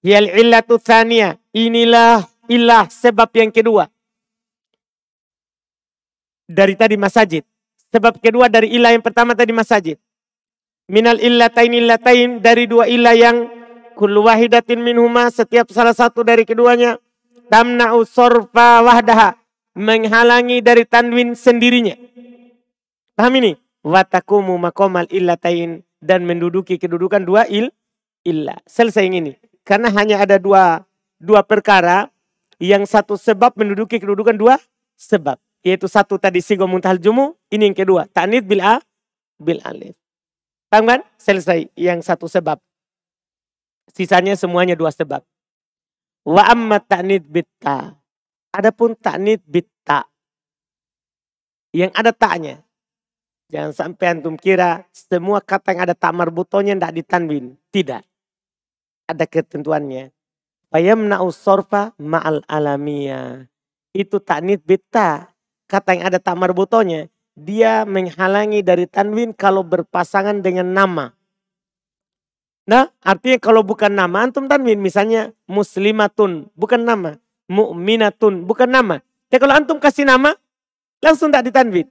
[0.06, 1.42] Yal illatu thaniya.
[1.54, 3.90] Inilah ilah sebab yang kedua.
[6.52, 7.51] Dari tadi masajid.
[7.92, 10.00] Sebab kedua dari ilah yang pertama tadi masajid.
[10.88, 13.38] Minal illatain illatain dari dua ilah yang
[14.00, 17.00] kullu wahidatin minhuma setiap salah satu dari keduanya
[17.52, 19.36] tamna'u sorfa wahdaha
[19.76, 21.96] menghalangi dari tanwin sendirinya.
[23.16, 23.60] Paham ini?
[23.84, 27.76] Watakumu makomal illatain dan menduduki kedudukan dua il
[28.24, 28.56] illa.
[28.64, 29.36] Selesai yang ini.
[29.68, 30.88] Karena hanya ada dua
[31.22, 32.10] dua perkara
[32.62, 34.56] yang satu sebab menduduki kedudukan dua
[34.98, 35.38] sebab.
[35.62, 37.38] Yaitu satu tadi sigo muntahal jumu.
[37.54, 38.10] Ini yang kedua.
[38.10, 38.82] Ta'nid bil a.
[39.38, 39.94] Bil alif.
[40.74, 41.02] Paham kan?
[41.22, 41.70] Selesai.
[41.78, 42.58] Yang satu sebab.
[43.94, 45.22] Sisanya semuanya dua sebab.
[46.26, 47.94] Wa amma ta'nid bitta.
[48.54, 50.10] Adapun ta'nid bitta.
[51.72, 52.56] Yang ada taknya.
[53.52, 57.46] Jangan sampai antum kira semua kata yang ada tak marbutonya tidak ditanwin.
[57.70, 58.04] Tidak.
[59.12, 60.10] Ada ketentuannya.
[60.72, 63.44] Fayamna'u sorfa ma'al alamiya.
[63.92, 65.31] Itu taknid bitta
[65.72, 67.08] kata yang ada tamar butonya,
[67.40, 71.16] dia menghalangi dari tanwin kalau berpasangan dengan nama.
[72.68, 77.16] Nah, artinya kalau bukan nama antum tanwin, misalnya muslimatun, bukan nama.
[77.52, 79.04] Mu'minatun, bukan nama.
[79.32, 80.36] Ya kalau antum kasih nama,
[81.04, 81.88] langsung tak ditanwin.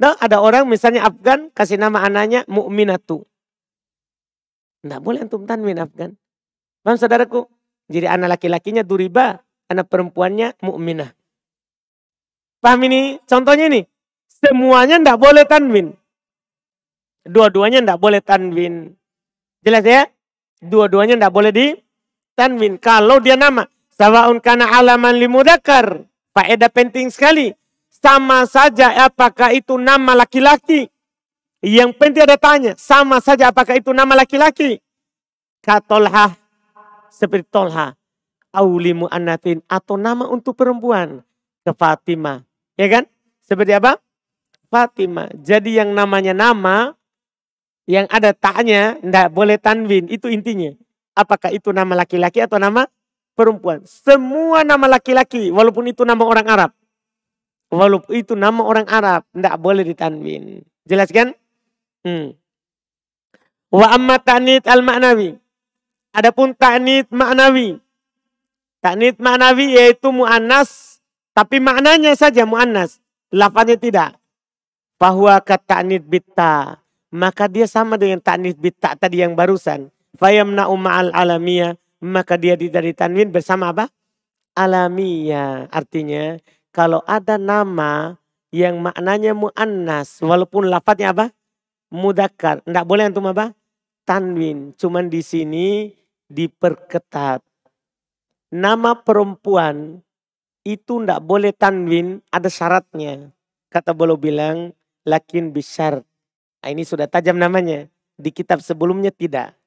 [0.00, 3.24] Nah, ada orang misalnya Afgan kasih nama anaknya mu'minatu.
[4.82, 6.18] Tidak boleh antum tanwin Afgan.
[6.82, 7.46] Paham saudaraku?
[7.86, 11.21] Jadi anak laki-lakinya duriba, anak perempuannya mu'minah.
[12.62, 13.18] Paham ini?
[13.26, 13.82] Contohnya ini.
[14.30, 15.98] Semuanya tidak boleh tanwin.
[17.26, 18.94] Dua-duanya tidak boleh tanwin.
[19.66, 20.06] Jelas ya?
[20.62, 21.74] Dua-duanya tidak boleh di
[22.38, 22.78] tanwin.
[22.78, 23.66] Kalau dia nama.
[23.90, 26.06] Sawaun kana alaman limudakar.
[26.30, 27.50] Faedah penting sekali.
[27.90, 30.86] Sama saja apakah itu nama laki-laki.
[31.62, 32.78] Yang penting ada tanya.
[32.78, 34.78] Sama saja apakah itu nama laki-laki.
[35.66, 36.34] Katolha.
[37.10, 37.98] Seperti tolha.
[38.54, 39.62] Aulimu anatin.
[39.66, 41.26] Atau nama untuk perempuan.
[41.62, 42.51] Ke Fatimah.
[42.76, 43.04] Ya kan?
[43.44, 44.00] Seperti apa?
[44.72, 45.28] Fatimah.
[45.36, 46.96] Jadi yang namanya nama
[47.84, 50.08] yang ada taknya tidak boleh tanwin.
[50.08, 50.72] Itu intinya.
[51.12, 52.88] Apakah itu nama laki-laki atau nama
[53.36, 53.84] perempuan.
[53.84, 56.70] Semua nama laki-laki walaupun itu nama orang Arab.
[57.72, 59.24] Walaupun itu nama orang Arab.
[59.32, 60.64] Tidak boleh ditanwin.
[60.84, 61.36] Jelas kan?
[62.04, 62.36] Hmm.
[63.72, 65.36] Wa amma ta'nit al-ma'nawi.
[66.12, 67.80] Adapun ta'nit ma'nawi.
[68.84, 70.91] Ta'nit ma'nawi yaitu mu'annas.
[71.32, 73.00] Tapi maknanya saja mu'annas.
[73.32, 74.10] Lafaznya tidak.
[75.00, 76.84] Bahwa ta'nit bitta.
[77.12, 79.88] Maka dia sama dengan ta'nit bitta tadi yang barusan.
[80.20, 81.80] Fayamna'u ma'al alamiya.
[82.04, 83.88] Maka dia tidak ditanwin bersama apa?
[84.52, 85.72] Alamiya.
[85.72, 86.36] Artinya
[86.68, 88.20] kalau ada nama
[88.52, 90.20] yang maknanya mu'annas.
[90.20, 91.32] Walaupun lafadznya apa?
[91.88, 92.60] Mudakar.
[92.60, 93.56] Tidak boleh antum apa?
[94.04, 94.76] Tanwin.
[94.76, 95.88] Cuman di sini
[96.28, 97.40] diperketat.
[98.52, 100.04] Nama perempuan
[100.62, 103.30] itu ndak boleh tanwin, ada syaratnya.
[103.70, 104.70] Kata bolo bilang,
[105.02, 106.02] lakin bisar.
[106.62, 107.90] Nah, ini sudah tajam namanya.
[108.14, 109.58] Di kitab sebelumnya tidak.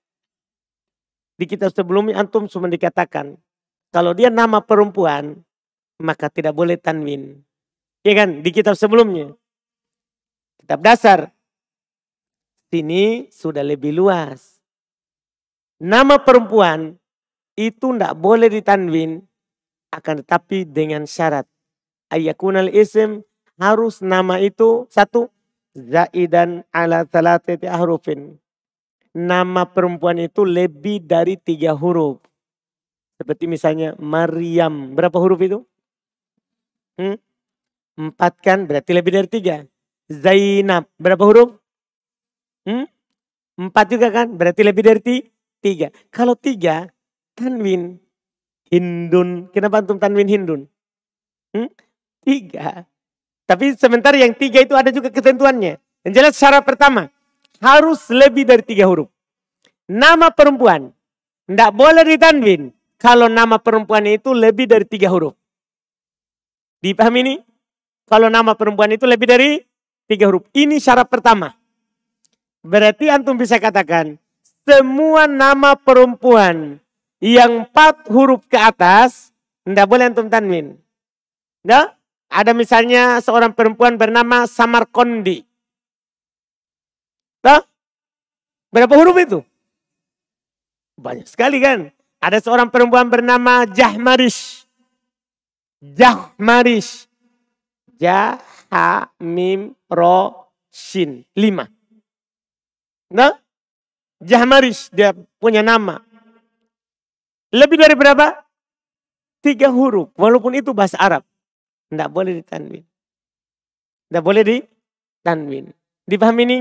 [1.35, 3.35] Di kitab sebelumnya antum cuma dikatakan,
[3.91, 5.43] kalau dia nama perempuan,
[5.99, 7.43] maka tidak boleh tanwin.
[8.07, 8.39] Ya kan?
[8.39, 9.35] Di kitab sebelumnya.
[10.63, 11.19] Kitab dasar.
[12.71, 14.63] Sini sudah lebih luas.
[15.79, 16.95] Nama perempuan
[17.59, 19.23] itu tidak boleh ditanwin
[19.95, 21.47] akan tetapi dengan syarat
[22.09, 23.25] ayakunal isim
[23.59, 25.31] harus nama itu satu
[25.75, 28.39] zaidan ala salatati ahrufin.
[29.15, 32.19] Nama perempuan itu lebih dari tiga huruf.
[33.15, 34.91] Seperti misalnya Maryam.
[34.91, 35.63] Berapa huruf itu?
[36.99, 37.15] Hmm?
[37.95, 39.63] Empat kan berarti lebih dari tiga.
[40.11, 40.91] Zainab.
[40.99, 41.55] Berapa huruf?
[42.67, 42.91] Hmm?
[43.55, 45.31] Empat juga kan berarti lebih dari
[45.63, 45.87] tiga.
[46.11, 46.91] Kalau tiga
[47.39, 48.03] tanwin
[48.69, 49.49] Hindun.
[49.53, 50.61] Kenapa antum tanwin Hindun?
[51.53, 51.69] Hmm?
[52.25, 52.89] Tiga.
[53.45, 55.77] Tapi sementara yang tiga itu ada juga ketentuannya.
[56.05, 57.13] Yang jelas syarat pertama.
[57.61, 59.07] Harus lebih dari tiga huruf.
[59.85, 60.89] Nama perempuan.
[61.45, 62.73] Tidak boleh ditanwin.
[62.97, 65.37] Kalau nama perempuan itu lebih dari tiga huruf.
[66.81, 67.35] Dipahami ini?
[68.09, 69.61] Kalau nama perempuan itu lebih dari
[70.09, 70.45] tiga huruf.
[70.53, 71.53] Ini syarat pertama.
[72.65, 74.17] Berarti antum bisa katakan.
[74.65, 76.81] Semua nama perempuan
[77.23, 79.31] yang empat huruf ke atas,
[79.63, 80.77] tidak boleh antum tanwin.
[81.65, 81.95] Nah,
[82.29, 85.41] ada misalnya seorang perempuan bernama Samarkondi.
[87.45, 87.61] Nah,
[88.73, 89.39] berapa huruf itu?
[90.97, 91.91] Banyak sekali kan.
[92.21, 94.65] Ada seorang perempuan bernama Jahmarish.
[95.81, 97.05] Jahmarish.
[98.01, 98.41] Jah,
[98.73, 101.23] ha, mim, ro, shin.
[101.37, 101.69] Lima.
[103.13, 103.37] Nah,
[104.19, 106.01] Jahmarish dia punya nama.
[107.55, 108.35] Lebih dari berapa?
[109.39, 110.11] Tiga huruf.
[110.19, 111.23] Walaupun itu bahasa Arab.
[111.87, 112.83] Tidak boleh ditanwin.
[114.11, 115.71] Tidak boleh ditanwin.
[116.03, 116.59] Dipahami ini?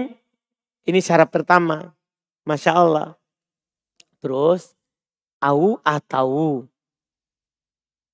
[0.86, 1.90] Ini syarat pertama.
[2.46, 3.18] Masya Allah.
[4.22, 4.78] Terus,
[5.42, 6.62] au atau.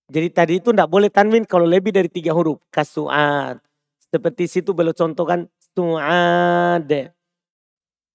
[0.09, 2.65] Jadi tadi itu tidak boleh tanwin kalau lebih dari tiga huruf.
[2.73, 3.61] Kasuat.
[4.09, 5.47] Seperti situ belum contohkan.
[5.77, 6.91] Su'ad.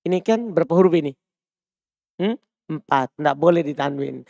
[0.06, 1.13] Ini kan berapa huruf ini?
[2.17, 2.36] Hmm?
[2.67, 3.13] Empat.
[3.15, 4.25] Tidak boleh ditanwin.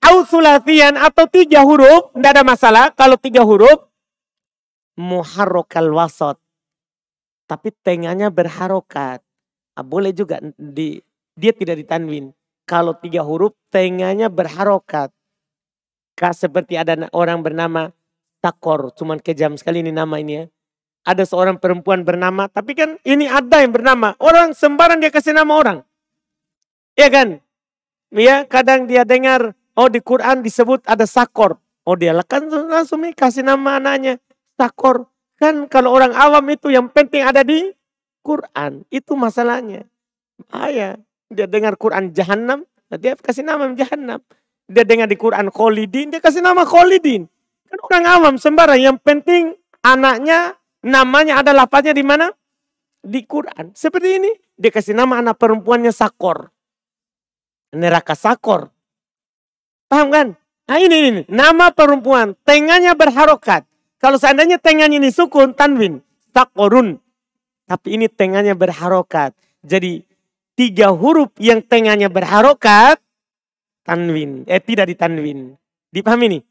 [0.00, 2.84] Ausulasian atau tiga huruf, tidak ada masalah.
[2.96, 3.84] Kalau tiga huruf,
[4.96, 6.40] muharrokal wasot.
[7.44, 9.20] Tapi tengahnya berharokat.
[9.76, 11.00] Nah, boleh juga di
[11.36, 12.32] dia tidak ditanwin.
[12.64, 15.12] Kalau tiga huruf, tengahnya berharokat.
[16.14, 17.90] Kak seperti ada orang bernama
[18.40, 18.92] Takor.
[18.96, 20.44] Cuman kejam sekali ini nama ini ya.
[21.00, 24.16] Ada seorang perempuan bernama, tapi kan ini ada yang bernama.
[24.20, 25.78] Orang sembarang dia kasih nama orang.
[26.92, 27.40] Ya kan?
[28.10, 31.62] Ya, kadang dia dengar, oh di Quran disebut ada sakor.
[31.86, 34.18] Oh dia kan langsung nih kasih nama anaknya
[34.58, 35.06] sakor.
[35.38, 37.70] Kan kalau orang awam itu yang penting ada di
[38.20, 38.84] Quran.
[38.90, 39.86] Itu masalahnya.
[40.50, 40.98] Bahaya.
[41.30, 42.66] Dia dengar Quran Jahannam,
[42.98, 44.18] dia kasih nama Jahannam.
[44.66, 47.30] Dia dengar di Quran Kholidin, dia kasih nama Kholidin.
[47.70, 48.82] Kan orang awam sembarang.
[48.82, 49.54] Yang penting
[49.86, 52.34] anaknya, namanya ada lapatnya di mana?
[52.98, 53.70] Di Quran.
[53.72, 54.30] Seperti ini.
[54.60, 56.50] Dia kasih nama anak perempuannya Sakor
[57.74, 58.70] neraka sakor.
[59.90, 60.26] Paham kan?
[60.70, 63.66] Nah ini, ini, nama perempuan, tengahnya berharokat.
[63.98, 65.98] Kalau seandainya tengahnya ini sukun, tanwin,
[66.30, 67.02] sakorun.
[67.66, 69.34] Tapi ini tengahnya berharokat.
[69.66, 70.06] Jadi
[70.54, 73.02] tiga huruf yang tengahnya berharokat,
[73.84, 74.46] tanwin.
[74.46, 75.58] Eh tidak ditanwin.
[75.90, 76.42] Dipahami nih?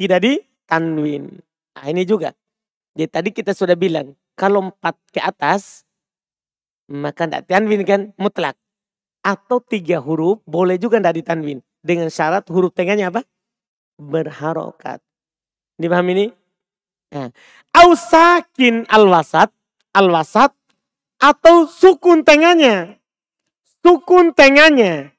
[0.00, 1.24] Tidak ditanwin.
[1.76, 2.32] Nah ini juga.
[2.96, 4.16] Jadi tadi kita sudah bilang.
[4.36, 5.84] Kalau empat ke atas.
[6.88, 8.56] Maka tidak tanwin kan mutlak.
[9.26, 11.58] Atau tiga huruf boleh juga tidak ditanwin.
[11.82, 13.26] Dengan syarat huruf tengahnya apa?
[13.98, 15.02] Berharokat.
[15.74, 16.26] Dipahami ini?
[17.10, 17.34] Nah.
[17.74, 19.50] Ausakin al-wasat.
[19.90, 20.54] Al-wasat.
[21.18, 23.02] Atau sukun tengahnya.
[23.82, 25.10] Sukun tengahnya.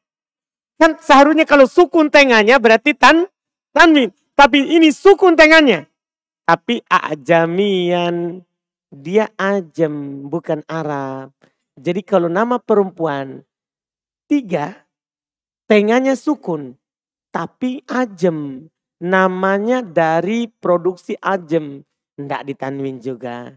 [0.79, 3.27] Kan seharusnya kalau sukun tengahnya berarti tan
[3.75, 4.15] tanwin.
[4.39, 5.83] Tapi ini sukun tengahnya.
[6.47, 8.39] Tapi ajamian.
[8.87, 11.35] Dia ajem bukan Arab.
[11.75, 13.43] Jadi kalau nama perempuan.
[14.27, 14.85] Tiga.
[15.71, 16.75] Tengahnya sukun.
[17.31, 18.67] Tapi ajem.
[18.99, 21.83] Namanya dari produksi ajem.
[22.19, 23.55] Tidak ditanwin juga.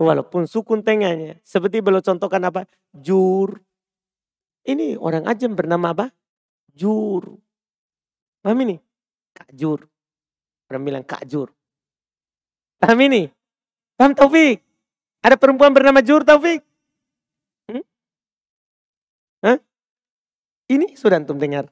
[0.00, 1.40] Walaupun sukun tengahnya.
[1.44, 2.68] Seperti belum contohkan apa?
[2.92, 3.60] Jur.
[4.64, 6.06] Ini orang ajem bernama apa?
[6.72, 7.40] Jur.
[8.40, 8.76] Paham ini?
[9.36, 9.84] Kak Jur.
[10.68, 11.52] Orang bilang Kak Jur.
[12.80, 13.28] Paham ini?
[13.96, 14.64] Paham Taufik?
[15.20, 16.64] Ada perempuan bernama Jur Taufik?
[17.68, 17.84] Hmm?
[19.44, 19.58] Hah?
[20.70, 21.66] Ini sudah antum dengar.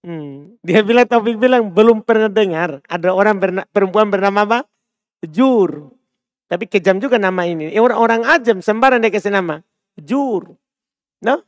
[0.00, 0.56] Hmm.
[0.64, 2.80] Dia bilang Taufik bilang belum pernah dengar.
[2.88, 4.58] Ada orang berna, perempuan bernama apa?
[5.28, 5.92] Jur.
[6.48, 7.72] Tapi kejam juga nama ini.
[7.76, 9.60] Orang-orang ajam sembarang dia kasih nama.
[9.96, 10.56] Jur.
[11.20, 11.40] No?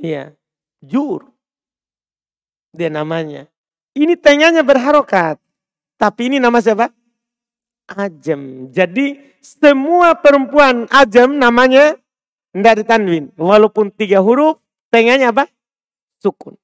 [0.00, 0.32] Iya.
[0.80, 1.28] Jur.
[2.72, 3.48] Dia namanya.
[3.96, 5.40] Ini tengahnya berharokat.
[5.96, 6.92] Tapi ini nama siapa?
[7.88, 8.68] Ajem.
[8.72, 11.96] Jadi semua perempuan ajem namanya
[12.52, 13.32] tidak ditanwin.
[13.40, 14.60] Walaupun tiga huruf,
[14.92, 15.48] tengahnya apa?
[16.22, 16.56] Sukun.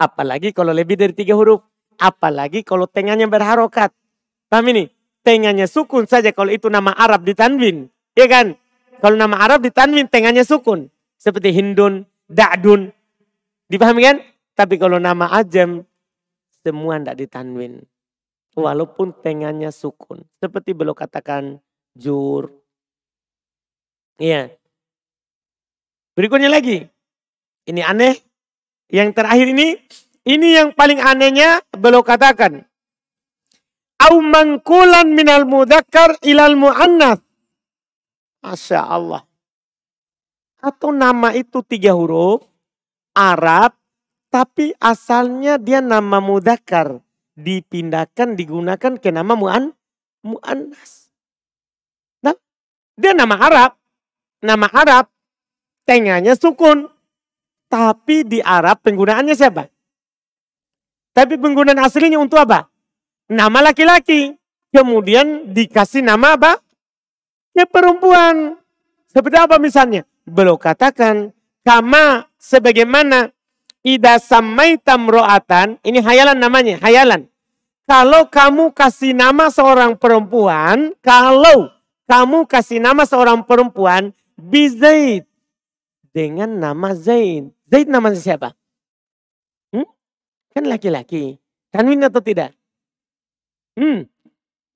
[0.00, 1.62] Apalagi kalau lebih dari tiga huruf.
[1.96, 3.94] Apalagi kalau tengahnya berharokat.
[4.50, 4.90] Paham ini?
[5.24, 7.88] Tengahnya sukun saja kalau itu nama Arab ditanwin.
[8.12, 8.46] Iya kan?
[9.00, 10.92] Kalau nama Arab ditanwin tengahnya sukun.
[11.16, 12.92] Seperti Hindun, Da'dun.
[13.70, 14.16] Dipahami kan?
[14.52, 15.82] Tapi kalau nama Ajem,
[16.60, 17.82] semua tidak ditanwin.
[18.54, 20.22] Walaupun tengahnya sukun.
[20.38, 21.58] Seperti belum katakan
[21.96, 22.52] jur.
[24.20, 24.52] Iya.
[26.14, 26.86] Berikutnya lagi.
[27.66, 28.14] Ini aneh.
[28.88, 29.68] Yang terakhir ini.
[30.24, 32.64] Ini yang paling anehnya belum katakan.
[34.00, 37.20] Au mangkulan minal mudakar ilal mu'annas.
[38.40, 39.22] Masya Allah.
[40.64, 42.40] Atau nama itu tiga huruf.
[43.12, 43.76] Arab.
[44.32, 47.04] Tapi asalnya dia nama mudakar
[47.36, 49.70] dipindahkan digunakan ke nama mu'an
[50.24, 51.12] mu'annas.
[52.24, 52.34] Nah,
[52.96, 53.76] dia nama Arab.
[54.40, 55.04] Nama Arab
[55.84, 56.93] tengahnya sukun.
[57.74, 59.66] Tapi di Arab penggunaannya siapa?
[61.10, 62.70] Tapi penggunaan aslinya untuk apa?
[63.26, 64.30] Nama laki-laki.
[64.70, 66.62] Kemudian dikasih nama apa?
[67.50, 68.62] Ya perempuan.
[69.10, 70.06] Seperti apa misalnya?
[70.22, 71.34] Belum katakan.
[71.66, 73.34] Kama sebagaimana
[73.82, 77.26] Ida samaitam ro'atan, ini hayalan namanya, hayalan.
[77.90, 81.74] Kalau kamu kasih nama seorang perempuan, kalau
[82.06, 85.26] kamu kasih nama seorang perempuan, bizaid.
[86.14, 87.50] Dengan nama Zaid.
[87.74, 88.54] Zaid namanya siapa?
[89.74, 89.82] Hmm?
[90.54, 91.42] Kan laki-laki.
[91.74, 92.54] Tanwin atau tidak?
[93.74, 94.06] Hmm.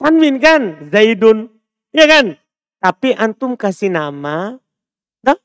[0.03, 0.91] Tanwin kan?
[0.91, 1.47] Zaidun.
[1.95, 2.35] Ya kan?
[2.83, 4.59] Tapi antum kasih nama.
[5.23, 5.39] Nah,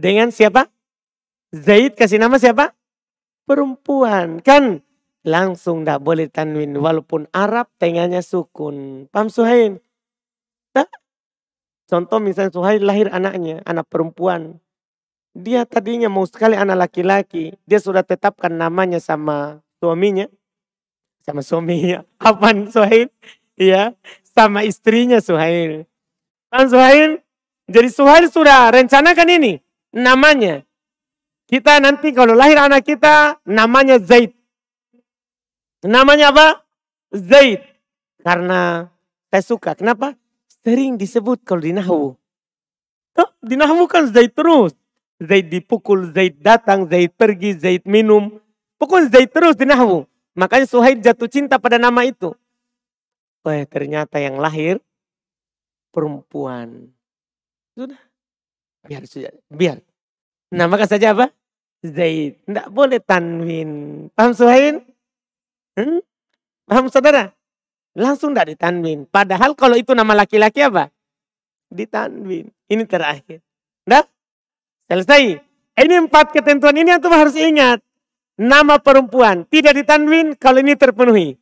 [0.00, 0.72] dengan siapa?
[1.52, 2.72] Zaid kasih nama siapa?
[3.44, 4.40] perempuan.
[4.40, 4.80] Kan
[5.28, 6.72] langsung tidak boleh tanwin.
[6.72, 9.12] Walaupun Arab tengahnya sukun.
[9.12, 9.76] Paham Suhail?
[10.72, 10.88] Nah,
[11.84, 14.63] contoh misalnya Suhail lahir anaknya, anak perempuan.
[15.34, 17.58] Dia tadinya mau sekali anak laki-laki.
[17.66, 20.30] Dia sudah tetapkan namanya sama suaminya.
[21.26, 22.06] Sama suaminya.
[22.22, 23.10] Apa Suhail?
[23.58, 23.98] Iya.
[24.22, 25.90] Sama istrinya Suhail.
[26.54, 27.10] Paham Suhail?
[27.66, 29.58] Jadi Suhail sudah rencanakan ini.
[29.90, 30.62] Namanya.
[31.50, 34.32] Kita nanti kalau lahir anak kita namanya Zaid.
[35.84, 36.64] Namanya apa?
[37.12, 37.60] Zaid.
[38.24, 38.88] Karena
[39.28, 39.76] saya suka.
[39.76, 40.16] Kenapa?
[40.64, 42.16] Sering disebut kalau di Nahu.
[43.14, 44.72] Oh, di Nahu kan Zaid terus.
[45.22, 48.42] Zaid dipukul, Zaid datang, Zaid pergi, Zaid minum.
[48.80, 50.04] Pokoknya Zaid terus di Nahu.
[50.34, 52.34] Makanya Suhaib jatuh cinta pada nama itu.
[53.46, 54.82] Wah ternyata yang lahir
[55.94, 56.90] perempuan.
[57.78, 58.00] Sudah.
[58.82, 59.30] Biar sudah.
[59.46, 59.78] Biar.
[60.50, 61.30] Namakan saja apa?
[61.86, 62.42] Zaid.
[62.42, 63.70] Tidak boleh tanwin.
[64.10, 64.82] Paham Suhail?
[65.78, 66.02] Hmm?
[66.66, 67.30] Paham saudara?
[67.94, 69.06] Langsung tidak ditanwin.
[69.06, 70.90] Padahal kalau itu nama laki-laki apa?
[71.70, 72.50] Ditanwin.
[72.66, 73.38] Ini terakhir.
[73.86, 74.02] Dah?
[74.88, 75.40] Selesai.
[75.74, 77.82] Ini empat ketentuan ini antum harus ingat.
[78.34, 81.38] Nama perempuan tidak ditanwin kalau ini terpenuhi.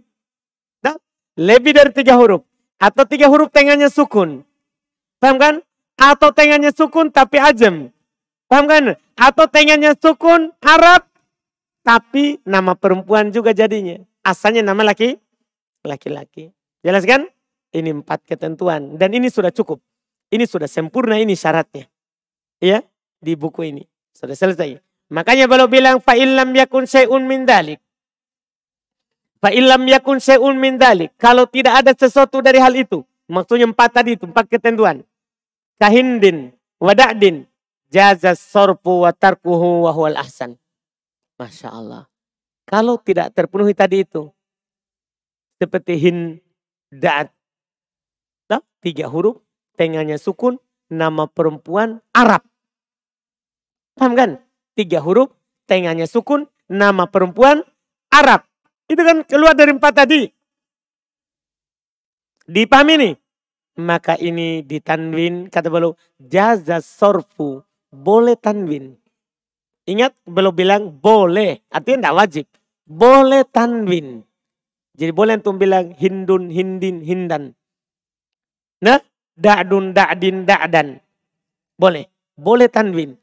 [0.81, 0.97] Dah?
[1.37, 2.45] Lebih dari tiga huruf.
[2.81, 4.45] Atau tiga huruf tengahnya sukun.
[5.21, 5.55] Paham kan?
[5.97, 7.93] Atau tengahnya sukun tapi ajem.
[8.49, 8.85] Paham kan?
[9.17, 11.09] Atau tengahnya sukun Arab
[11.83, 14.01] tapi nama perempuan juga jadinya.
[14.23, 15.19] Asalnya nama laki
[15.83, 16.55] laki-laki.
[16.83, 17.27] Jelas kan?
[17.73, 19.81] Ini empat ketentuan dan ini sudah cukup.
[20.33, 21.89] Ini sudah sempurna ini syaratnya.
[22.63, 22.85] Ya,
[23.23, 23.87] di buku ini.
[24.11, 24.83] Sudah selesai.
[25.09, 27.79] Makanya kalau bilang fa illam yakun syai'un min dalik.
[29.39, 31.15] Fa illam yakun syai'un min dalik.
[31.17, 33.07] Kalau tidak ada sesuatu dari hal itu.
[33.31, 35.07] Maksudnya empat tadi itu, empat ketentuan.
[35.81, 36.53] Kahindin,
[36.83, 37.47] wada'din,
[37.89, 40.59] jazas sorfu wa tarkuhu wa huwal ahsan.
[41.39, 42.11] Masya Allah.
[42.67, 44.29] Kalau tidak terpenuhi tadi itu.
[45.57, 46.19] Seperti hin,
[46.91, 47.31] da'at.
[48.83, 49.39] Tiga huruf,
[49.79, 50.59] tengahnya sukun,
[50.91, 52.43] nama perempuan Arab.
[53.97, 54.31] Paham kan?
[54.73, 55.29] Tiga huruf,
[55.69, 57.61] tengahnya sukun, nama perempuan
[58.09, 58.45] Arab.
[58.89, 60.29] Itu kan keluar dari empat tadi.
[62.49, 63.15] Dipahami nih?
[63.81, 69.01] Maka ini ditanwin, kata beliau, jaza sorfu, boleh tanwin.
[69.89, 72.47] Ingat belum bilang boleh, artinya tidak wajib.
[72.85, 74.21] Boleh tanwin.
[74.93, 77.57] Jadi boleh untuk bilang hindun, hindin, hindan.
[78.85, 79.01] Nah,
[79.39, 81.01] da'dun, da'din, da'dan.
[81.81, 82.13] Boleh.
[82.37, 83.17] Boleh tanwin.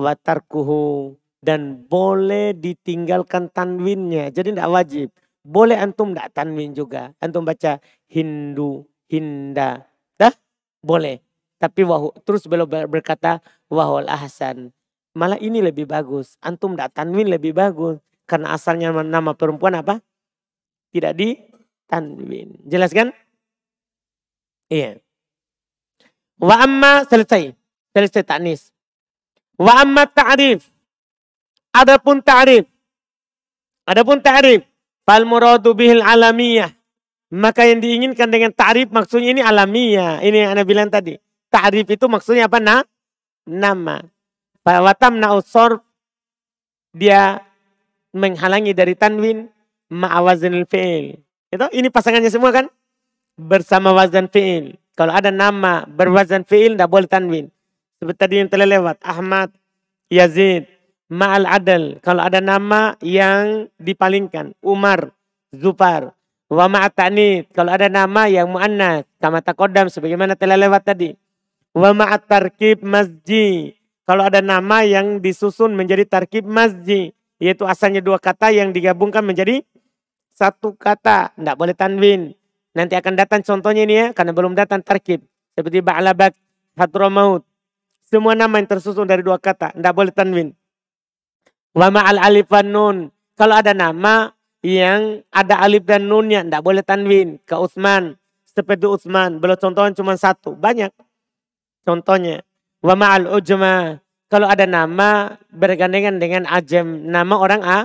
[0.00, 1.14] Watarkuhu.
[1.44, 4.32] Dan boleh ditinggalkan tanwinnya.
[4.32, 5.08] Jadi tidak wajib.
[5.44, 7.12] Boleh antum tidak tanwin juga.
[7.20, 7.76] Antum baca
[8.08, 9.84] Hindu, Hinda.
[10.16, 10.32] Dah?
[10.80, 11.20] Boleh.
[11.60, 14.72] Tapi wahu, terus belum berkata wahul ahsan.
[15.14, 16.34] Malah ini lebih bagus.
[16.42, 18.02] Antum tidak tanwin lebih bagus.
[18.24, 20.00] Karena asalnya nama perempuan apa?
[20.90, 21.38] Tidak di
[21.86, 22.58] tanwin.
[22.66, 23.14] Jelas kan?
[24.72, 24.98] Iya.
[26.40, 27.54] Wa amma selesai.
[27.94, 28.73] Selesai taknis.
[29.58, 30.66] Wa amma ta'rif.
[31.74, 32.66] Adapun ta'rif.
[33.86, 34.62] Adapun ta'rif.
[35.04, 36.72] Fal muradu bihil alamiyah.
[37.34, 40.22] Maka yang diinginkan dengan ta'rif maksudnya ini alamiah.
[40.22, 41.18] Ini yang Anda bilang tadi.
[41.50, 42.62] Ta'rif itu maksudnya apa?
[42.62, 42.82] Nah,
[43.46, 44.02] nama.
[44.64, 45.82] Watam na'usor
[46.94, 47.42] dia
[48.14, 49.50] menghalangi dari tanwin
[49.90, 51.18] ma'awazanil fi'il.
[51.50, 52.66] Itu ini pasangannya semua kan?
[53.34, 54.78] Bersama wazan fi'il.
[54.94, 57.50] Kalau ada nama berwazan fi'il tidak boleh tanwin.
[58.04, 59.00] Seperti tadi yang telah lewat.
[59.00, 59.48] Ahmad,
[60.12, 60.68] Yazid,
[61.08, 62.04] Ma'al adal.
[62.04, 64.52] Kalau ada nama yang dipalingkan.
[64.60, 65.08] Umar,
[65.56, 66.12] Zupar.
[66.52, 66.92] Wa ma'at
[67.56, 69.08] Kalau ada nama yang mu'annas.
[69.16, 71.16] Kama takodam sebagaimana telah lewat tadi.
[71.72, 73.72] Wa ma'at tarkib masjid.
[74.04, 77.16] Kalau ada nama yang disusun menjadi tarkib masjid.
[77.40, 79.64] Yaitu asalnya dua kata yang digabungkan menjadi
[80.28, 81.32] satu kata.
[81.40, 82.36] Tidak boleh tanwin.
[82.76, 84.06] Nanti akan datang contohnya ini ya.
[84.12, 85.24] Karena belum datang tarkib.
[85.56, 86.36] Seperti ba'labak,
[86.76, 87.53] hadromaut.
[88.14, 89.74] Semua nama yang tersusun dari dua kata.
[89.74, 90.54] Tidak boleh tanwin.
[91.74, 92.96] Wa ma'al alif wan nun.
[93.34, 94.30] Kalau ada nama
[94.62, 97.42] yang ada alif dan nunnya, tidak boleh tanwin.
[97.42, 98.14] Ke Utsman.
[98.46, 99.42] Seperti Utsman.
[99.42, 100.54] Belum contohnya cuma satu.
[100.54, 100.94] Banyak.
[101.82, 102.46] Contohnya.
[102.78, 103.98] Wa ma'al ujma.
[104.30, 107.10] Kalau ada nama bergandengan dengan ajem.
[107.10, 107.78] Nama orang A.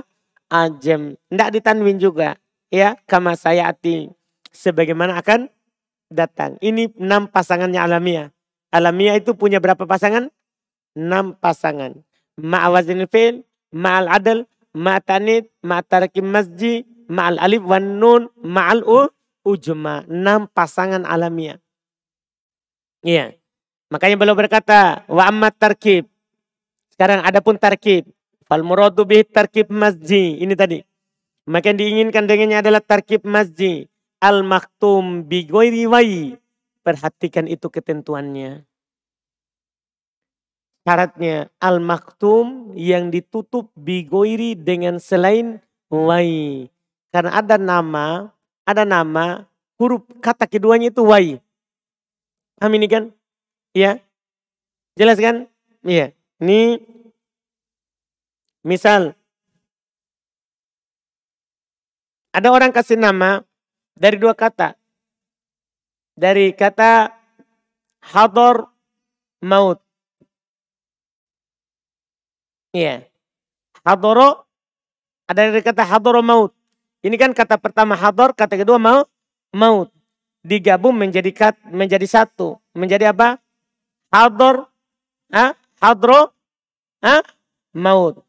[0.46, 1.18] Ajem.
[1.26, 2.38] Tidak ditanwin juga.
[2.70, 2.94] Ya.
[3.10, 4.14] Kama sayati.
[4.54, 5.50] Sebagaimana akan
[6.06, 6.54] datang.
[6.62, 8.30] Ini enam pasangannya alamiah.
[8.70, 10.30] Alamiah itu punya berapa pasangan?
[10.94, 11.98] Enam pasangan.
[12.38, 13.42] Ma'awazin fil
[13.74, 19.10] ma'al adal, ma'tanid, ma'tarakim masjid, ma'al alif wan nun, ma'al u,
[19.42, 20.06] ujma.
[20.06, 21.58] Enam pasangan alamiah.
[23.02, 23.34] Iya.
[23.90, 26.06] Makanya beliau berkata, wa amma tarkib.
[26.94, 28.06] Sekarang ada pun tarkib.
[28.46, 30.38] Fal muradu bih tarkib masjid.
[30.38, 30.78] Ini tadi.
[31.50, 33.90] Maka yang diinginkan dengannya adalah tarkib masjid.
[34.22, 36.38] Al maktum bi wai.
[36.80, 38.64] Perhatikan itu ketentuannya.
[40.80, 45.60] Syaratnya al-maktum yang ditutup bigoiri dengan selain
[45.92, 46.72] wai.
[47.12, 48.32] Karena ada nama,
[48.64, 49.44] ada nama,
[49.76, 51.36] huruf kata keduanya itu wai.
[52.56, 53.12] Paham ini kan?
[53.76, 54.00] Iya.
[54.96, 55.44] Jelas kan?
[55.84, 56.16] Iya.
[56.40, 56.80] Ini
[58.64, 59.12] misal
[62.32, 63.44] ada orang kasih nama
[63.92, 64.79] dari dua kata.
[66.20, 67.08] Dari kata
[68.12, 68.68] hador
[69.40, 69.80] maut.
[72.76, 73.08] Iya.
[73.80, 74.44] Hadoro
[75.24, 76.52] ada dari kata hadoro maut.
[77.00, 79.08] Ini kan kata pertama hador, kata kedua mau
[79.56, 79.88] maut.
[80.44, 82.60] Digabung menjadi kat, menjadi satu.
[82.76, 83.40] Menjadi apa?
[84.12, 84.68] Hador,
[85.32, 86.36] ah, hadro,
[87.00, 87.24] ah,
[87.72, 88.20] maut.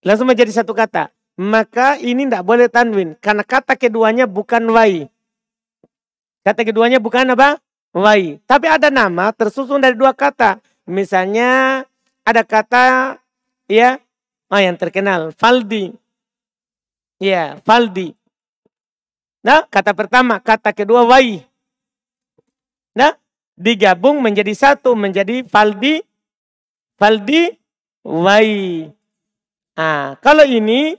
[0.00, 1.12] Langsung menjadi satu kata.
[1.36, 3.12] Maka ini tidak boleh tanwin.
[3.20, 5.10] Karena kata keduanya bukan wai.
[6.48, 7.60] Kata keduanya bukan apa?
[7.92, 8.40] Wai.
[8.48, 10.64] Tapi ada nama tersusun dari dua kata.
[10.88, 11.84] Misalnya
[12.24, 13.16] ada kata
[13.68, 14.00] ya
[14.48, 15.92] oh yang terkenal Faldi
[17.20, 18.12] ya Faldi
[19.44, 21.40] nah kata pertama kata kedua wai
[22.92, 23.16] nah
[23.56, 26.04] digabung menjadi satu menjadi Faldi
[27.00, 27.52] Faldi
[28.04, 28.92] wai
[29.78, 30.98] Nah, kalau ini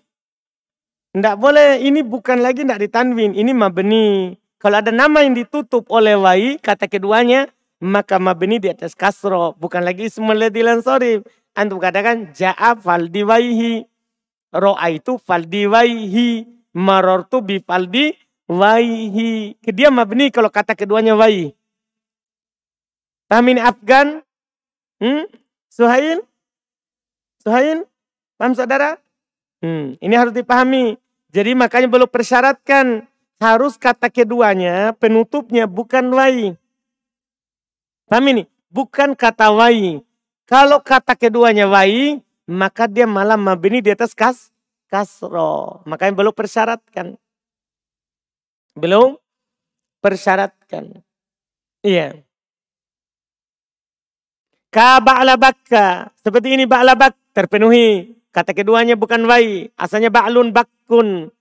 [1.12, 4.40] tidak boleh, ini bukan lagi tidak ditanwin, ini mabni.
[4.60, 7.48] Kalau ada nama yang ditutup oleh wai, kata keduanya,
[7.80, 11.24] maka mabni di atas kasro, bukan lagi ismul ladilan sorry.
[11.56, 13.88] Antum katakan ja'a fal diwaihi,
[14.52, 16.44] ro'a itu fal diwaihi,
[16.76, 17.88] maror tu bi fal
[18.50, 19.56] waihi.
[19.64, 21.56] Dia mabni kalau kata keduanya wai.
[23.32, 24.26] Paham ini Afgan?
[25.00, 25.24] Hmm?
[25.72, 26.26] Suhail?
[27.40, 27.88] Suhail?
[28.36, 28.98] Paham saudara?
[29.64, 30.98] Hmm, ini harus dipahami.
[31.30, 33.06] Jadi makanya belum persyaratkan
[33.40, 36.54] harus kata keduanya penutupnya bukan wai.
[38.06, 38.44] Paham ini?
[38.68, 40.04] Bukan kata wai.
[40.46, 44.52] Kalau kata keduanya wai, maka dia malah mabini di atas kas
[44.92, 45.82] kasro.
[45.88, 47.16] Makanya belum persyaratkan.
[48.76, 49.16] Belum
[50.04, 51.00] persyaratkan.
[51.86, 52.20] Iya.
[54.70, 56.14] Ka ba'labakka.
[56.20, 58.20] Seperti ini ba'labak terpenuhi.
[58.30, 61.34] Kata keduanya bukan wai, asalnya ba'lun bakun.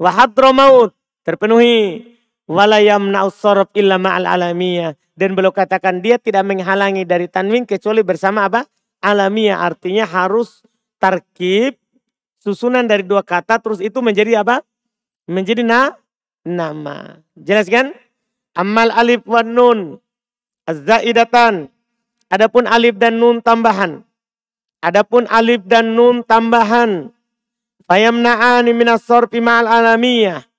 [0.00, 0.96] Wahadro maut,
[1.26, 2.04] terpenuhi.
[2.50, 4.98] Walayam na'usorob illa ma'al alamiyah.
[5.14, 8.66] Dan beliau katakan dia tidak menghalangi dari tanwin kecuali bersama apa?
[9.00, 10.64] Alamiah artinya harus
[11.00, 11.80] tarkib
[12.40, 14.64] susunan dari dua kata terus itu menjadi apa?
[15.28, 15.94] Menjadi na
[16.42, 17.20] nama.
[17.36, 17.94] Jelas kan?
[18.56, 20.00] Amal alif wa nun.
[20.66, 21.70] Az-zaidatan.
[22.30, 24.02] Adapun alif dan nun tambahan.
[24.82, 27.12] Adapun alif dan nun tambahan.
[27.86, 30.49] Fayamna'ani minas sorfi ma'al alamiyah.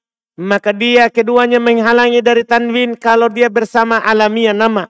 [0.42, 4.90] Maka dia keduanya menghalangi dari tanwin kalau dia bersama alamiah nama.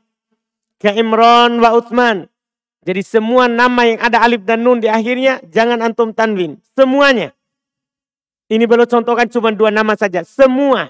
[0.80, 2.32] Ke Imran wa Utsman.
[2.88, 6.56] Jadi semua nama yang ada alif dan nun di akhirnya jangan antum tanwin.
[6.72, 7.36] Semuanya.
[8.48, 10.24] Ini baru contohkan cuma dua nama saja.
[10.24, 10.88] Semua.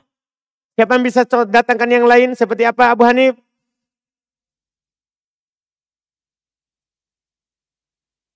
[0.78, 3.34] Siapa yang bisa datangkan yang lain seperti apa Abu Hanif?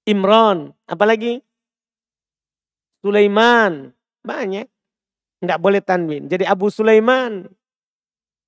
[0.10, 1.42] Imron, apalagi?
[3.06, 3.94] Sulaiman,
[4.26, 4.75] banyak.
[5.42, 6.28] Tidak boleh tanwin.
[6.32, 7.48] Jadi Abu Sulaiman,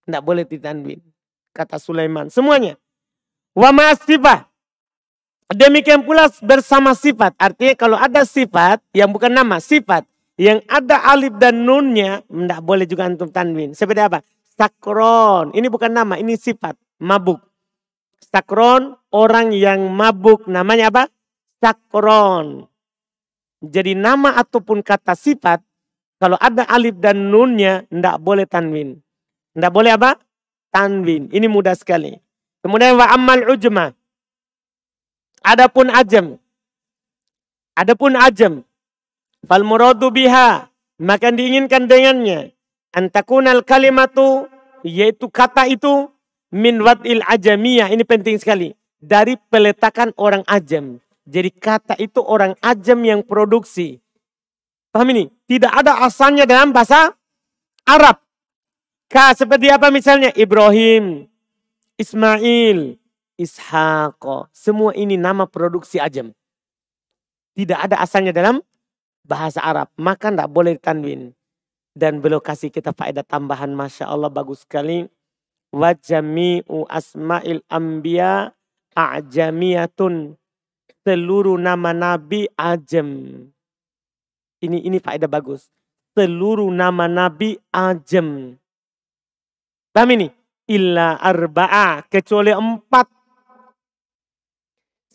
[0.07, 0.99] tidak boleh ditanwin.
[1.51, 2.79] Kata Sulaiman, semuanya.
[3.57, 4.47] Wa sifat.
[5.47, 7.33] Demikian pula bersama sifat.
[7.39, 10.03] Artinya kalau ada sifat yang bukan nama, sifat.
[10.37, 13.73] Yang ada alif dan nunnya, tidak boleh juga antum tanwin.
[13.73, 14.21] Seperti apa?
[14.53, 15.49] Sakron.
[15.55, 16.77] Ini bukan nama, ini sifat.
[17.01, 17.41] Mabuk.
[18.21, 20.45] Sakron, orang yang mabuk.
[20.45, 21.03] Namanya apa?
[21.61, 22.69] sakron.
[23.57, 25.65] Jadi nama ataupun kata sifat,
[26.17, 28.97] kalau ada alif dan nunnya, tidak boleh tanwin.
[29.53, 30.17] Tidak boleh apa?
[30.73, 31.29] Tanwin.
[31.29, 32.17] Ini mudah sekali.
[32.65, 33.93] Kemudian wa amal ujma.
[35.45, 36.41] Adapun ajem.
[37.77, 38.65] Adapun ajem.
[39.45, 40.69] Fal muradu biha.
[40.97, 42.49] Maka diinginkan dengannya.
[42.97, 44.49] Antakunal kalimatu.
[44.81, 46.09] Yaitu kata itu.
[46.49, 47.93] Min wad'il ajamiyah.
[47.93, 48.73] Ini penting sekali.
[48.97, 50.97] Dari peletakan orang ajem.
[51.29, 54.01] Jadi kata itu orang ajam yang produksi.
[54.97, 55.29] Paham ini?
[55.45, 57.13] Tidak ada asalnya dalam bahasa
[57.85, 58.17] Arab.
[59.05, 60.33] Ka seperti apa misalnya?
[60.33, 61.29] Ibrahim,
[62.01, 62.97] Ismail,
[63.37, 64.49] Ishaq.
[64.49, 66.33] Semua ini nama produksi ajam.
[67.53, 68.57] Tidak ada asalnya dalam
[69.21, 69.93] bahasa Arab.
[70.01, 71.37] Maka tidak boleh tanwin.
[71.93, 73.69] Dan beliau kasih kita faedah tambahan.
[73.77, 75.05] Masya Allah bagus sekali.
[75.77, 78.49] Wajami'u asma'il anbiya
[78.97, 80.33] a'jamiyatun
[81.05, 83.45] seluruh nama nabi ajem.
[84.63, 85.69] Ini ini faedah bagus.
[86.17, 88.57] Seluruh nama nabi ajem.
[89.93, 90.27] Paham ini?
[90.65, 92.09] Illa arba'a.
[92.09, 93.07] Kecuali empat.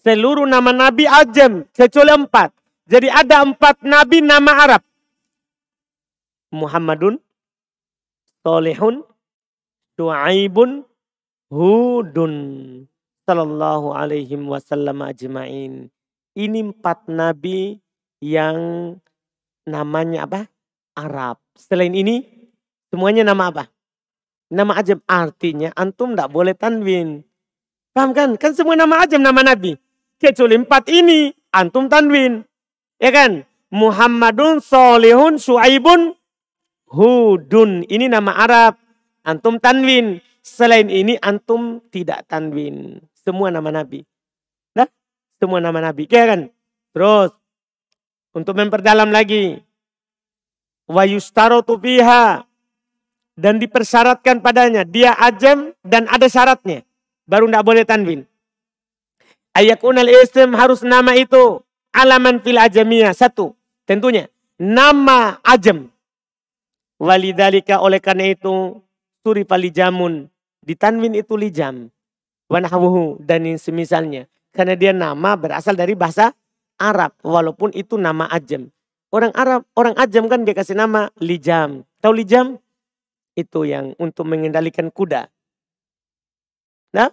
[0.03, 1.67] Seluruh nama nabi ajem.
[1.75, 2.55] Kecuali empat.
[2.87, 4.83] Jadi ada empat nabi nama Arab.
[6.55, 7.19] Muhammadun.
[8.47, 9.03] Solehun.
[9.99, 10.87] Du'aibun.
[11.53, 12.33] Hudun
[13.23, 15.93] Sallallahu alaihi wasallam ajma'in.
[16.35, 17.79] Ini empat nabi
[18.19, 18.57] yang
[19.69, 20.41] namanya apa?
[20.97, 21.41] Arab.
[21.57, 22.25] Selain ini
[22.93, 23.65] semuanya nama apa?
[24.53, 27.25] Nama ajam artinya antum tidak boleh tanwin.
[27.97, 28.37] Paham kan?
[28.37, 29.77] Kan semua nama ajam nama nabi.
[30.21, 32.45] Kecuali empat ini antum tanwin.
[33.01, 33.49] Ya kan?
[33.73, 36.13] Muhammadun solihun suaibun
[36.93, 37.89] hudun.
[37.89, 38.77] Ini nama Arab.
[39.25, 40.21] Antum tanwin.
[40.45, 43.01] Selain ini antum tidak tanwin.
[43.17, 44.03] Semua nama Nabi.
[44.75, 44.91] Nah,
[45.39, 46.11] semua nama Nabi.
[46.11, 46.51] Ya kan?
[46.93, 47.31] Terus,
[48.37, 49.61] untuk memperdalam lagi.
[50.89, 52.45] Wa yustarotu fiha.
[53.33, 54.85] Dan dipersyaratkan padanya.
[54.85, 56.85] Dia ajam dan ada syaratnya.
[57.25, 58.21] Baru tidak boleh tanwin.
[59.57, 61.65] Ayakunal ism harus nama itu.
[61.93, 63.17] Alaman fil ajamiyah.
[63.17, 63.57] Satu.
[63.89, 64.29] Tentunya.
[64.61, 65.89] Nama ajam.
[67.01, 68.85] Walidhalika oleh karena itu.
[69.25, 70.29] Suri palijamun.
[70.61, 71.89] Ditanwin itu lijam
[72.53, 74.29] wanahwuhu dan semisalnya.
[74.53, 76.37] Karena dia nama berasal dari bahasa
[76.79, 78.69] Arab walaupun itu nama ajam.
[79.13, 81.85] Orang Arab, orang ajam kan dia kasih nama lijam.
[82.01, 82.57] Tahu lijam?
[83.37, 85.29] Itu yang untuk mengendalikan kuda.
[86.97, 87.13] Nah,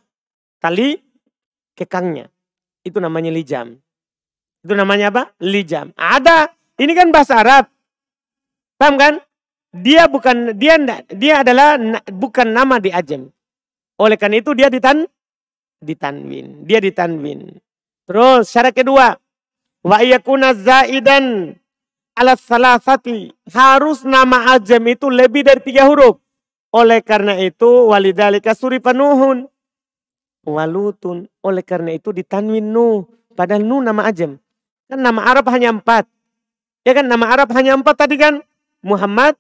[0.64, 1.00] tali
[1.76, 2.32] kekangnya.
[2.88, 3.76] Itu namanya lijam.
[4.64, 5.24] Itu namanya apa?
[5.44, 5.92] Lijam.
[5.96, 6.52] Ada.
[6.80, 7.68] Ini kan bahasa Arab.
[8.80, 9.14] Paham kan?
[9.76, 10.80] Dia bukan dia
[11.12, 11.76] dia adalah
[12.10, 13.28] bukan nama di ajam.
[14.00, 15.04] Oleh karena itu dia ditan
[15.84, 16.64] ditanwin.
[16.64, 17.60] Dia ditanwin.
[18.08, 19.14] Terus syarat kedua,
[19.84, 21.56] wa yakuna zaidan
[22.20, 23.32] ala salasati.
[23.48, 26.20] Harus nama ajam itu lebih dari tiga huruf.
[26.70, 29.48] Oleh karena itu walidalika suri penuhun.
[30.46, 31.32] Walutun.
[31.42, 33.08] Oleh karena itu ditanwin nu.
[33.34, 34.38] Padahal nu nama ajam.
[34.92, 36.06] Kan nama Arab hanya empat.
[36.84, 38.44] Ya kan nama Arab hanya empat tadi kan.
[38.80, 39.36] Muhammad,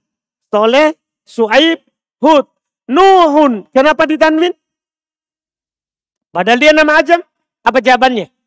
[0.51, 0.95] Soleh,
[1.27, 1.83] Suaib,
[2.23, 2.47] Hud.
[2.89, 3.69] Nuhun.
[3.69, 4.55] Kenapa ditanwin?
[6.33, 7.21] Padahal dia nama ajam.
[7.61, 8.38] Apa jawabannya?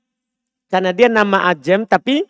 [0.73, 2.25] Karena dia nama ajam tapi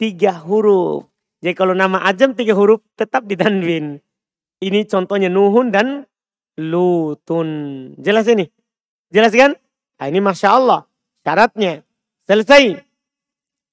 [0.00, 1.04] tiga huruf.
[1.44, 4.00] Jadi kalau nama ajam tiga huruf tetap ditanwin.
[4.64, 6.08] Ini contohnya Nuhun dan
[6.56, 7.92] Lutun.
[8.00, 8.48] Jelas ini?
[9.12, 9.52] Jelas kan?
[10.00, 10.88] Nah, ini Masya Allah.
[11.20, 11.84] Syaratnya.
[12.24, 12.80] Selesai.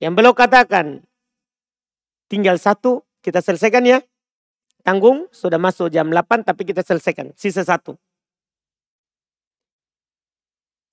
[0.04, 1.00] Yang belum katakan.
[2.28, 3.08] Tinggal satu.
[3.24, 4.04] Kita selesaikan ya.
[4.84, 5.32] Tanggung.
[5.32, 7.32] Sudah masuk jam 8 tapi kita selesaikan.
[7.40, 7.96] Sisa satu.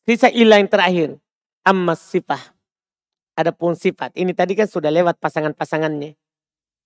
[0.06, 1.18] Sisa ilah yang terakhir.
[1.66, 2.57] Amma sifah.
[3.38, 4.18] Adapun sifat.
[4.18, 6.18] Ini tadi kan sudah lewat pasangan-pasangannya.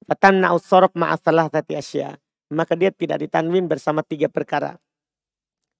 [0.04, 2.20] Fatamna usorof ma'asalah tati asya.
[2.52, 4.76] Maka dia tidak ditanwin bersama tiga perkara.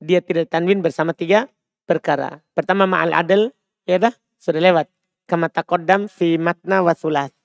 [0.01, 1.53] Dia tidak ditanwin bersama tiga
[1.85, 2.41] perkara.
[2.57, 3.53] Pertama ma'al adil,
[3.85, 4.89] ya dah, sudah lewat.
[5.29, 7.37] Kama takodam fi matna wasulas.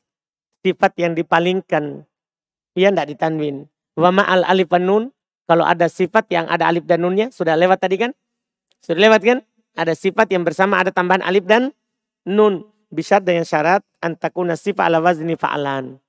[0.63, 2.07] Sifat yang dipalingkan,
[2.71, 3.67] dia tidak ditanwin.
[3.99, 5.11] Wa ma'al alif nun,
[5.43, 8.11] kalau ada sifat yang ada alif dan nunnya, sudah lewat tadi kan?
[8.79, 9.39] Sudah lewat kan?
[9.75, 11.75] Ada sifat yang bersama ada tambahan alif dan
[12.23, 12.65] nun.
[12.87, 15.99] Bisa dengan syarat antakuna sifat ala wazni fa'alan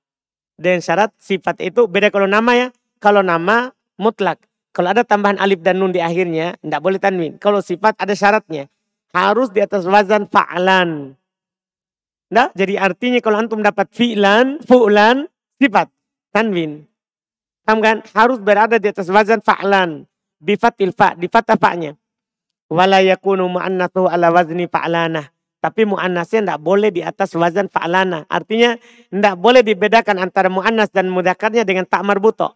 [0.59, 2.67] dengan syarat sifat itu beda kalau nama ya.
[2.99, 4.43] Kalau nama mutlak.
[4.75, 7.39] Kalau ada tambahan alif dan nun di akhirnya, tidak boleh tanwin.
[7.39, 8.67] Kalau sifat ada syaratnya.
[9.15, 11.15] Harus di atas wazan fa'lan.
[12.29, 15.25] Nah, jadi artinya kalau antum dapat fi'lan, fu'lan,
[15.57, 15.89] sifat.
[16.29, 16.85] Tanwin.
[17.65, 17.97] Paham kan?
[18.13, 20.05] Harus berada di atas wazan fa'lan.
[20.37, 21.97] Bifatil fa, di fatah fa'nya.
[22.69, 25.38] Wala yakunu mu'annathu ala wazni fa'lanah.
[25.59, 28.23] Tapi mu'annasnya tidak boleh di atas wazan fa'lana.
[28.31, 28.79] Artinya
[29.11, 32.55] tidak boleh dibedakan antara mu'annas dan mudakarnya dengan tak marbuto.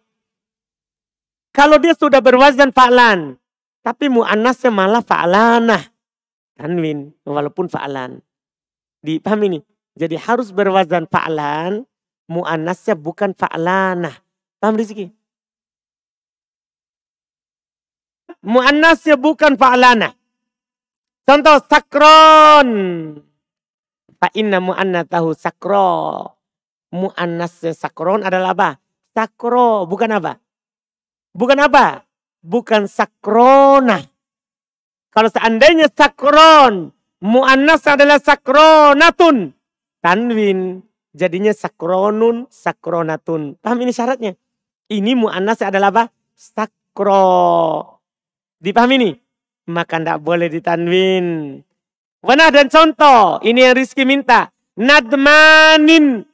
[1.52, 3.36] Kalau dia sudah berwazan fa'lan.
[3.84, 5.78] Tapi mu'annasnya malah fa'lana.
[6.56, 7.12] Tanwin.
[7.28, 8.24] Walaupun fa'lan.
[9.04, 9.60] Dipahami ini?
[9.92, 11.84] Jadi harus berwazan fa'lan.
[12.24, 14.16] Mu'annasnya bukan fa'lana.
[14.56, 15.12] Paham Rizki?
[18.40, 20.16] Mu'annasnya bukan fa'lana.
[21.24, 22.68] Contoh sakron.
[24.20, 24.60] Fa inna
[25.08, 25.88] tahu sakro.
[26.94, 28.70] Mu'annas sakron adalah apa?
[29.16, 29.88] Sakro.
[29.88, 30.36] Bukan apa?
[31.34, 32.04] Bukan apa?
[32.44, 34.04] Bukan sakrona.
[35.10, 36.92] Kalau seandainya sakron.
[37.24, 39.56] Mu'annas adalah sakronatun.
[40.04, 40.84] Tanwin.
[41.14, 43.54] Jadinya sakronun, sakronatun.
[43.62, 44.34] Paham ini syaratnya?
[44.90, 46.04] Ini mu'annas adalah apa?
[46.34, 47.22] Sakro.
[48.58, 49.10] Dipahami ini?
[49.68, 51.60] Maka tidak boleh ditanwin.
[52.24, 54.48] Mana dan contoh, ini yang Rizki minta.
[54.80, 56.24] Nadmanin.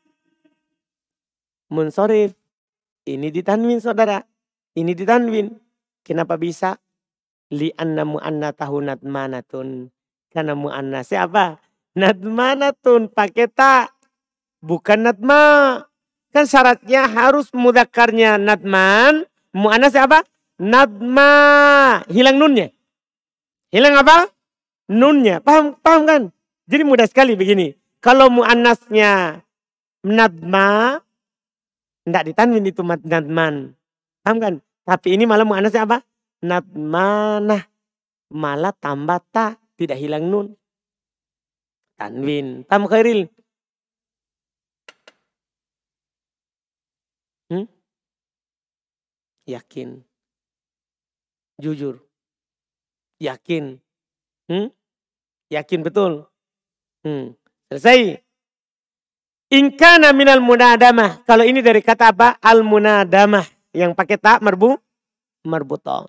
[1.66, 2.34] Munsorif.
[3.06, 4.22] Ini ditanwin saudara.
[4.78, 5.50] Ini ditanwin.
[6.06, 6.78] Kenapa bisa?
[7.50, 9.90] Li'anna mu'anna tahu nadmanatun.
[10.30, 11.58] Karena mu'anna siapa?
[11.98, 13.10] Nadmanatun.
[13.10, 13.90] Pakai tak.
[14.62, 15.42] Bukan nadma.
[16.30, 19.26] Kan syaratnya harus mudakarnya nadman.
[19.50, 20.22] Mu'anna siapa?
[20.62, 21.34] Nadma.
[22.06, 22.70] Hilang nunnya.
[23.70, 24.26] Hilang apa?
[24.90, 25.38] Nunnya.
[25.38, 26.22] Paham, paham kan?
[26.66, 27.74] Jadi mudah sekali begini.
[28.02, 29.42] Kalau mu'annasnya
[30.02, 30.98] nadma,
[32.02, 33.74] tidak ditanwin itu nadman.
[34.26, 34.54] Paham kan?
[34.82, 36.02] Tapi ini malah mu'annasnya apa?
[36.42, 37.62] Nadmanah.
[38.30, 40.54] Malah tambah ta, tidak hilang nun.
[41.94, 42.66] Tanwin.
[42.66, 43.30] Paham khairil?
[47.50, 47.66] Hmm?
[49.46, 50.02] Yakin.
[51.60, 52.09] Jujur.
[53.20, 53.76] Yakin.
[54.48, 54.72] Hmm?
[55.52, 56.24] Yakin betul.
[57.04, 57.36] Hmm.
[57.68, 58.18] Selesai.
[59.52, 61.20] Inkana minal munadamah.
[61.28, 62.40] Kalau ini dari kata apa?
[62.40, 63.44] Al munadamah.
[63.76, 64.80] Yang pakai tak merbu.
[65.44, 66.08] Merbuto.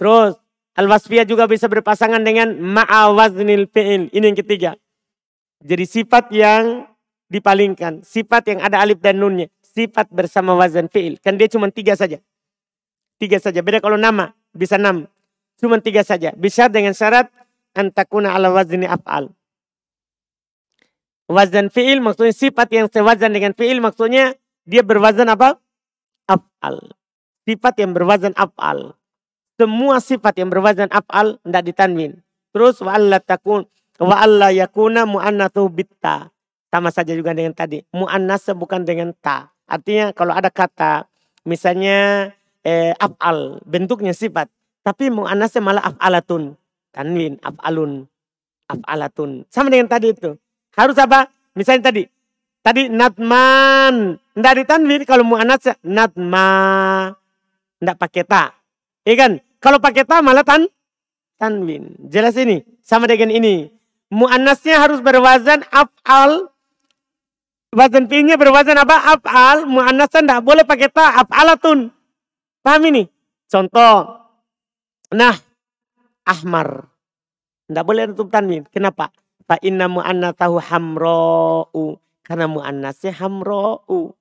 [0.00, 0.40] Terus.
[0.78, 4.08] Al wasfiyah juga bisa berpasangan dengan ma'awaznil fi'il.
[4.14, 4.70] Ini yang ketiga.
[5.60, 6.88] Jadi sifat yang
[7.28, 8.00] dipalingkan.
[8.00, 9.52] Sifat yang ada alif dan nunnya.
[9.60, 11.20] Sifat bersama wazan fi'il.
[11.20, 12.16] Kan dia cuma tiga saja.
[13.20, 13.60] Tiga saja.
[13.60, 14.32] Beda kalau nama.
[14.56, 15.10] Bisa enam.
[15.60, 16.32] Cuma tiga saja.
[16.34, 17.28] Bisa dengan syarat
[17.76, 19.28] antakuna ala wazni af'al.
[21.30, 24.34] Wazan fi'il maksudnya sifat yang sewazan dengan fi'il maksudnya
[24.66, 25.62] dia berwazan apa?
[26.26, 26.96] Af'al.
[27.46, 28.98] Sifat yang berwazan af'al.
[29.60, 32.12] Semua sifat yang berwazan af'al tidak ditanwin.
[32.50, 33.68] Terus wa'alla takun
[34.00, 36.34] wa'alla yakuna mu'annathu bitta.
[36.72, 37.84] Sama saja juga dengan tadi.
[37.94, 39.54] Mu'annas bukan dengan ta.
[39.70, 41.06] Artinya kalau ada kata
[41.46, 42.30] misalnya
[42.66, 44.50] eh, af'al bentuknya sifat
[44.80, 46.56] tapi mu'annasnya malah af'alatun.
[46.90, 48.08] Tanwin, af'alun,
[48.66, 49.46] af'alatun.
[49.52, 50.34] Sama dengan tadi itu.
[50.74, 51.28] Harus apa?
[51.54, 52.02] Misalnya tadi.
[52.60, 54.20] Tadi natman.
[54.36, 56.48] Tidak ditanwin kalau mu'anas natma.
[57.80, 58.52] Tidak pakai ta.
[59.04, 59.32] Iya kan?
[59.60, 60.68] Kalau pakai ta malah tan
[61.40, 61.96] tanwin.
[62.08, 62.64] Jelas ini.
[62.84, 63.68] Sama dengan ini.
[64.10, 66.50] Mu'annasnya harus berwazan af'al.
[67.70, 69.16] Wazan fi'ilnya berwazan apa?
[69.16, 69.64] Af'al.
[69.64, 71.22] Mu'annasnya tidak boleh pakai ta.
[71.24, 71.88] Af'alatun.
[72.60, 73.08] Paham ini?
[73.48, 74.19] Contoh.
[75.10, 75.34] Nah.
[76.26, 76.86] Ahmar.
[77.66, 78.66] Tidak boleh tutup tanwin.
[78.70, 79.10] Kenapa?
[79.46, 81.98] Fa inna mu'annatahu hamro'u.
[82.22, 84.14] Karena mu'annasnya hamro'u.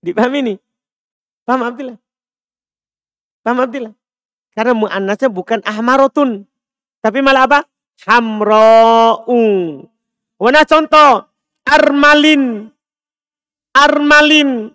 [0.00, 0.54] Dipahami ini?
[1.44, 1.98] Paham Abdillah?
[3.44, 3.92] Paham Abdillah?
[4.56, 6.48] Karena mu'annasnya bukan ahmarotun.
[7.04, 7.60] Tapi malah apa?
[8.08, 9.42] Hamro'u.
[10.40, 11.28] Wana contoh.
[11.68, 12.72] Armalin.
[13.76, 14.72] Armalin.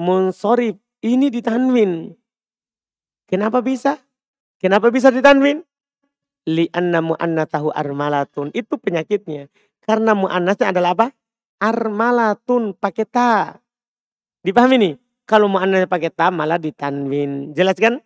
[0.00, 0.80] Munsorib.
[1.04, 2.16] Ini ditanwin.
[3.28, 4.05] Kenapa bisa?
[4.66, 5.62] Kenapa bisa ditanwin?
[6.46, 8.54] li'anna mu'annatahu armalatun.
[8.54, 9.50] Itu penyakitnya.
[9.82, 11.06] Karena mu'annasnya adalah apa?
[11.58, 13.58] Armalatun pakai ta.
[14.46, 14.94] Dipahami nih?
[15.26, 17.52] Kalau mu'annasnya pakai ta malah ditanwin.
[17.52, 17.98] Jelas kan?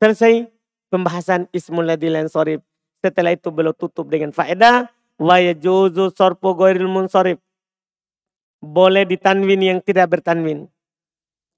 [0.00, 0.48] Selesai
[0.88, 2.64] pembahasan ismul ladhi sorib.
[3.04, 4.88] Setelah itu belum tutup dengan faedah.
[5.20, 7.38] Wa yajuzu sorpo goiril munsorib.
[8.62, 10.70] Boleh ditanwin yang tidak bertanwin.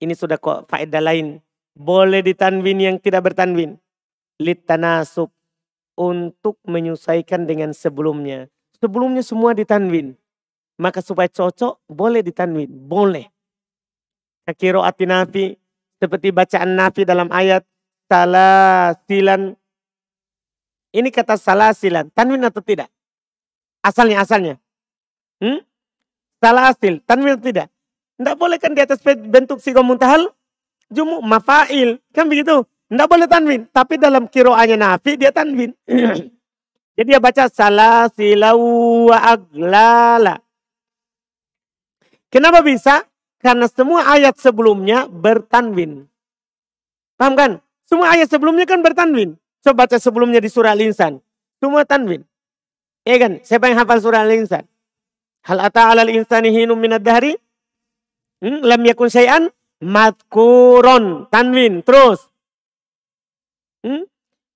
[0.03, 1.39] Ini sudah kok faedah lain.
[1.77, 3.84] Boleh ditanwin yang tidak bertanwin.
[4.41, 5.31] Litanasub
[5.95, 8.51] untuk menyesuaikan dengan sebelumnya.
[8.83, 10.19] Sebelumnya semua ditanwin.
[10.75, 12.67] Maka supaya cocok boleh ditanwin.
[12.67, 13.31] Boleh.
[14.45, 15.55] ati nafi.
[16.03, 17.63] Seperti bacaan nafi dalam ayat.
[18.11, 19.55] Salah silan.
[20.95, 22.11] Ini kata salah silan.
[22.15, 22.87] Tanwin atau tidak?
[23.83, 24.55] Asalnya, asalnya.
[25.43, 25.59] Hmm?
[26.39, 27.03] Salah asil.
[27.03, 27.69] Tanwin atau tidak?
[28.15, 30.31] Tidak boleh kan di atas bentuk sigomuntahal?
[30.93, 31.99] Jumu mafail.
[32.15, 32.63] Kan begitu?
[32.89, 33.67] Tidak boleh tanwin.
[33.71, 35.73] Tapi dalam kiroanya Nafi dia tanwin.
[36.95, 40.39] Jadi dia baca salah silau wa aglala.
[42.31, 43.03] Kenapa bisa?
[43.43, 46.07] Karena semua ayat sebelumnya bertanwin.
[47.19, 47.51] Paham kan?
[47.85, 49.37] Semua ayat sebelumnya kan bertanwin.
[49.63, 51.21] Coba baca sebelumnya di surah Al-Insan.
[51.63, 52.25] Semua tanwin.
[53.05, 53.33] Iya kan?
[53.45, 54.65] Siapa yang hafal surah Al-Insan?
[55.45, 57.37] Hal ata alal insani hinum minad dahri?
[58.41, 58.65] Hmm?
[58.65, 59.53] Lam yakun syai'an
[59.85, 61.29] matkuron.
[61.29, 61.85] Tanwin.
[61.85, 62.33] Terus.
[63.85, 64.09] Hmm?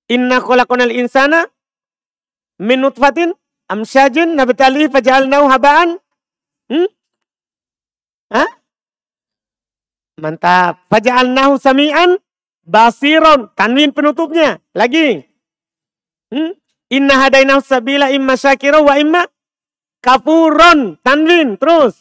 [0.09, 1.45] Inna khalaqanal insana
[2.65, 3.37] min nutfatin
[3.69, 6.01] amsyajin nabtali faj'alnahu haba'an.
[6.73, 6.89] Hmm?
[8.33, 8.51] Hah?
[10.17, 10.89] Mantap.
[10.89, 12.17] Faj'alnahu sami'an
[12.65, 13.53] basiron.
[13.53, 14.65] Tanwin penutupnya.
[14.73, 15.29] Lagi.
[16.33, 16.57] Hmm?
[16.89, 19.29] Inna hadainahu sabila imma syakira wa imma
[20.01, 20.97] kafuron.
[21.05, 21.61] Tanwin.
[21.61, 22.01] Terus.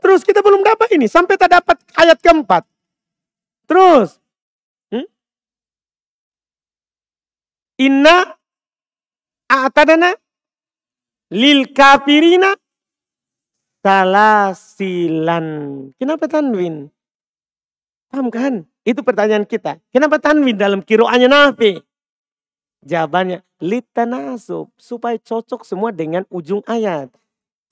[0.00, 1.04] Terus kita belum dapat ini.
[1.04, 2.64] Sampai tak dapat ayat keempat.
[3.68, 4.23] Terus.
[7.80, 8.38] Inna
[9.50, 10.14] a'tadana
[11.34, 12.54] lil kafirina
[13.82, 15.46] salasilan.
[15.98, 16.88] Kenapa tanwin?
[18.08, 18.64] Paham kan?
[18.86, 19.82] Itu pertanyaan kita.
[19.90, 21.82] Kenapa tanwin dalam kiroannya nafi?
[22.84, 24.70] Jawabannya litanasub.
[24.78, 27.10] Supaya cocok semua dengan ujung ayat.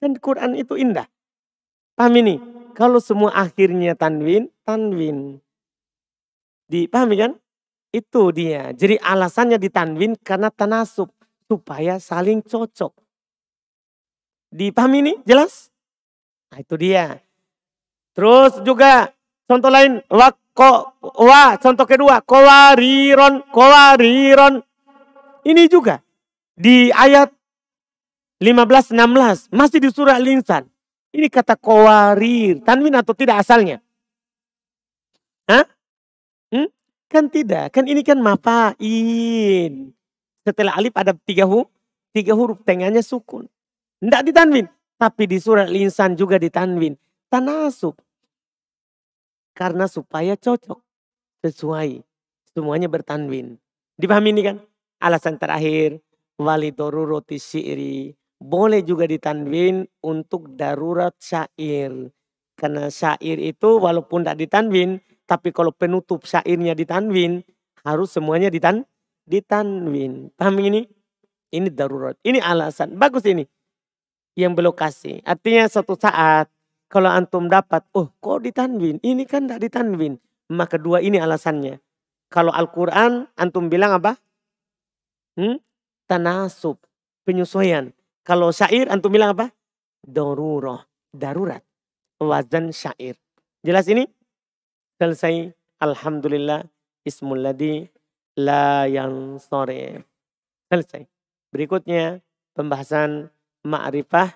[0.02, 1.06] Dan Quran itu indah.
[1.94, 2.42] Paham ini?
[2.72, 5.38] Kalau semua akhirnya tanwin, tanwin.
[6.66, 7.32] Dipahami kan?
[7.92, 8.72] Itu dia.
[8.72, 11.12] Jadi alasannya ditanwin karena tanasub.
[11.44, 12.96] Supaya saling cocok.
[14.48, 15.14] Dipahami ini?
[15.28, 15.68] Jelas?
[16.48, 17.20] Nah itu dia.
[18.16, 19.12] Terus juga
[19.44, 20.00] contoh lain.
[20.08, 22.24] Wako, wa, contoh kedua.
[22.24, 24.64] Kowariron, kowariron.
[25.44, 26.00] Ini juga.
[26.56, 27.28] Di ayat
[28.40, 29.52] 15-16.
[29.52, 30.64] Masih di surah Al-Insan.
[31.12, 32.64] Ini kata kowarir.
[32.64, 33.84] Tanwin atau tidak asalnya?
[35.44, 35.68] Hah?
[36.48, 36.68] Hmm?
[37.12, 39.92] Kan tidak, kan ini kan mafain.
[40.48, 41.68] Setelah alif ada tiga huruf,
[42.16, 43.52] tiga huruf tengahnya sukun.
[44.00, 44.64] Tidak ditanwin.
[44.96, 46.96] Tapi di surat linsan juga ditanwin.
[47.28, 48.00] Tanasub.
[49.52, 50.80] Karena supaya cocok.
[51.44, 52.00] Sesuai.
[52.56, 53.60] Semuanya bertanwin.
[54.00, 54.56] Dipahami ini kan?
[54.96, 56.00] Alasan terakhir.
[56.40, 58.16] Walidoru roti syi'ri.
[58.40, 62.08] Boleh juga ditanwin untuk darurat syair.
[62.56, 67.42] Karena syair itu walaupun tidak ditanwin, tapi kalau penutup syairnya ditanwin,
[67.82, 68.86] harus semuanya ditan
[69.26, 70.30] ditanwin.
[70.34, 70.86] Paham ini?
[71.52, 72.16] Ini darurat.
[72.24, 72.96] Ini alasan.
[72.96, 73.44] Bagus ini.
[74.32, 75.20] yang berlokasi.
[75.28, 76.48] Artinya suatu saat
[76.88, 79.00] kalau antum dapat, oh kok ditanwin?
[79.00, 80.16] Ini kan tidak ditanwin.
[80.52, 81.80] Maka dua ini alasannya.
[82.32, 84.16] Kalau Al-Quran antum bilang apa?
[85.36, 85.60] Hmm?
[86.08, 86.80] Tanasub,
[87.24, 87.92] penyesuaian.
[88.24, 89.52] Kalau syair antum bilang apa?
[90.04, 91.60] Daruroh, darurat.
[92.20, 93.16] Wazan syair.
[93.60, 94.08] Jelas ini?
[95.02, 95.50] Selesai.
[95.82, 96.62] Alhamdulillah.
[97.02, 97.90] Ismul ladhi
[98.38, 100.06] la yang sore.
[100.70, 101.02] Selesai.
[101.50, 102.22] Berikutnya
[102.54, 103.26] pembahasan
[103.66, 104.30] ma'rifah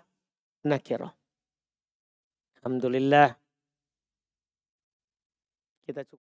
[0.66, 1.14] nakirah.
[2.58, 3.38] Alhamdulillah.
[5.86, 6.25] Kita cukup.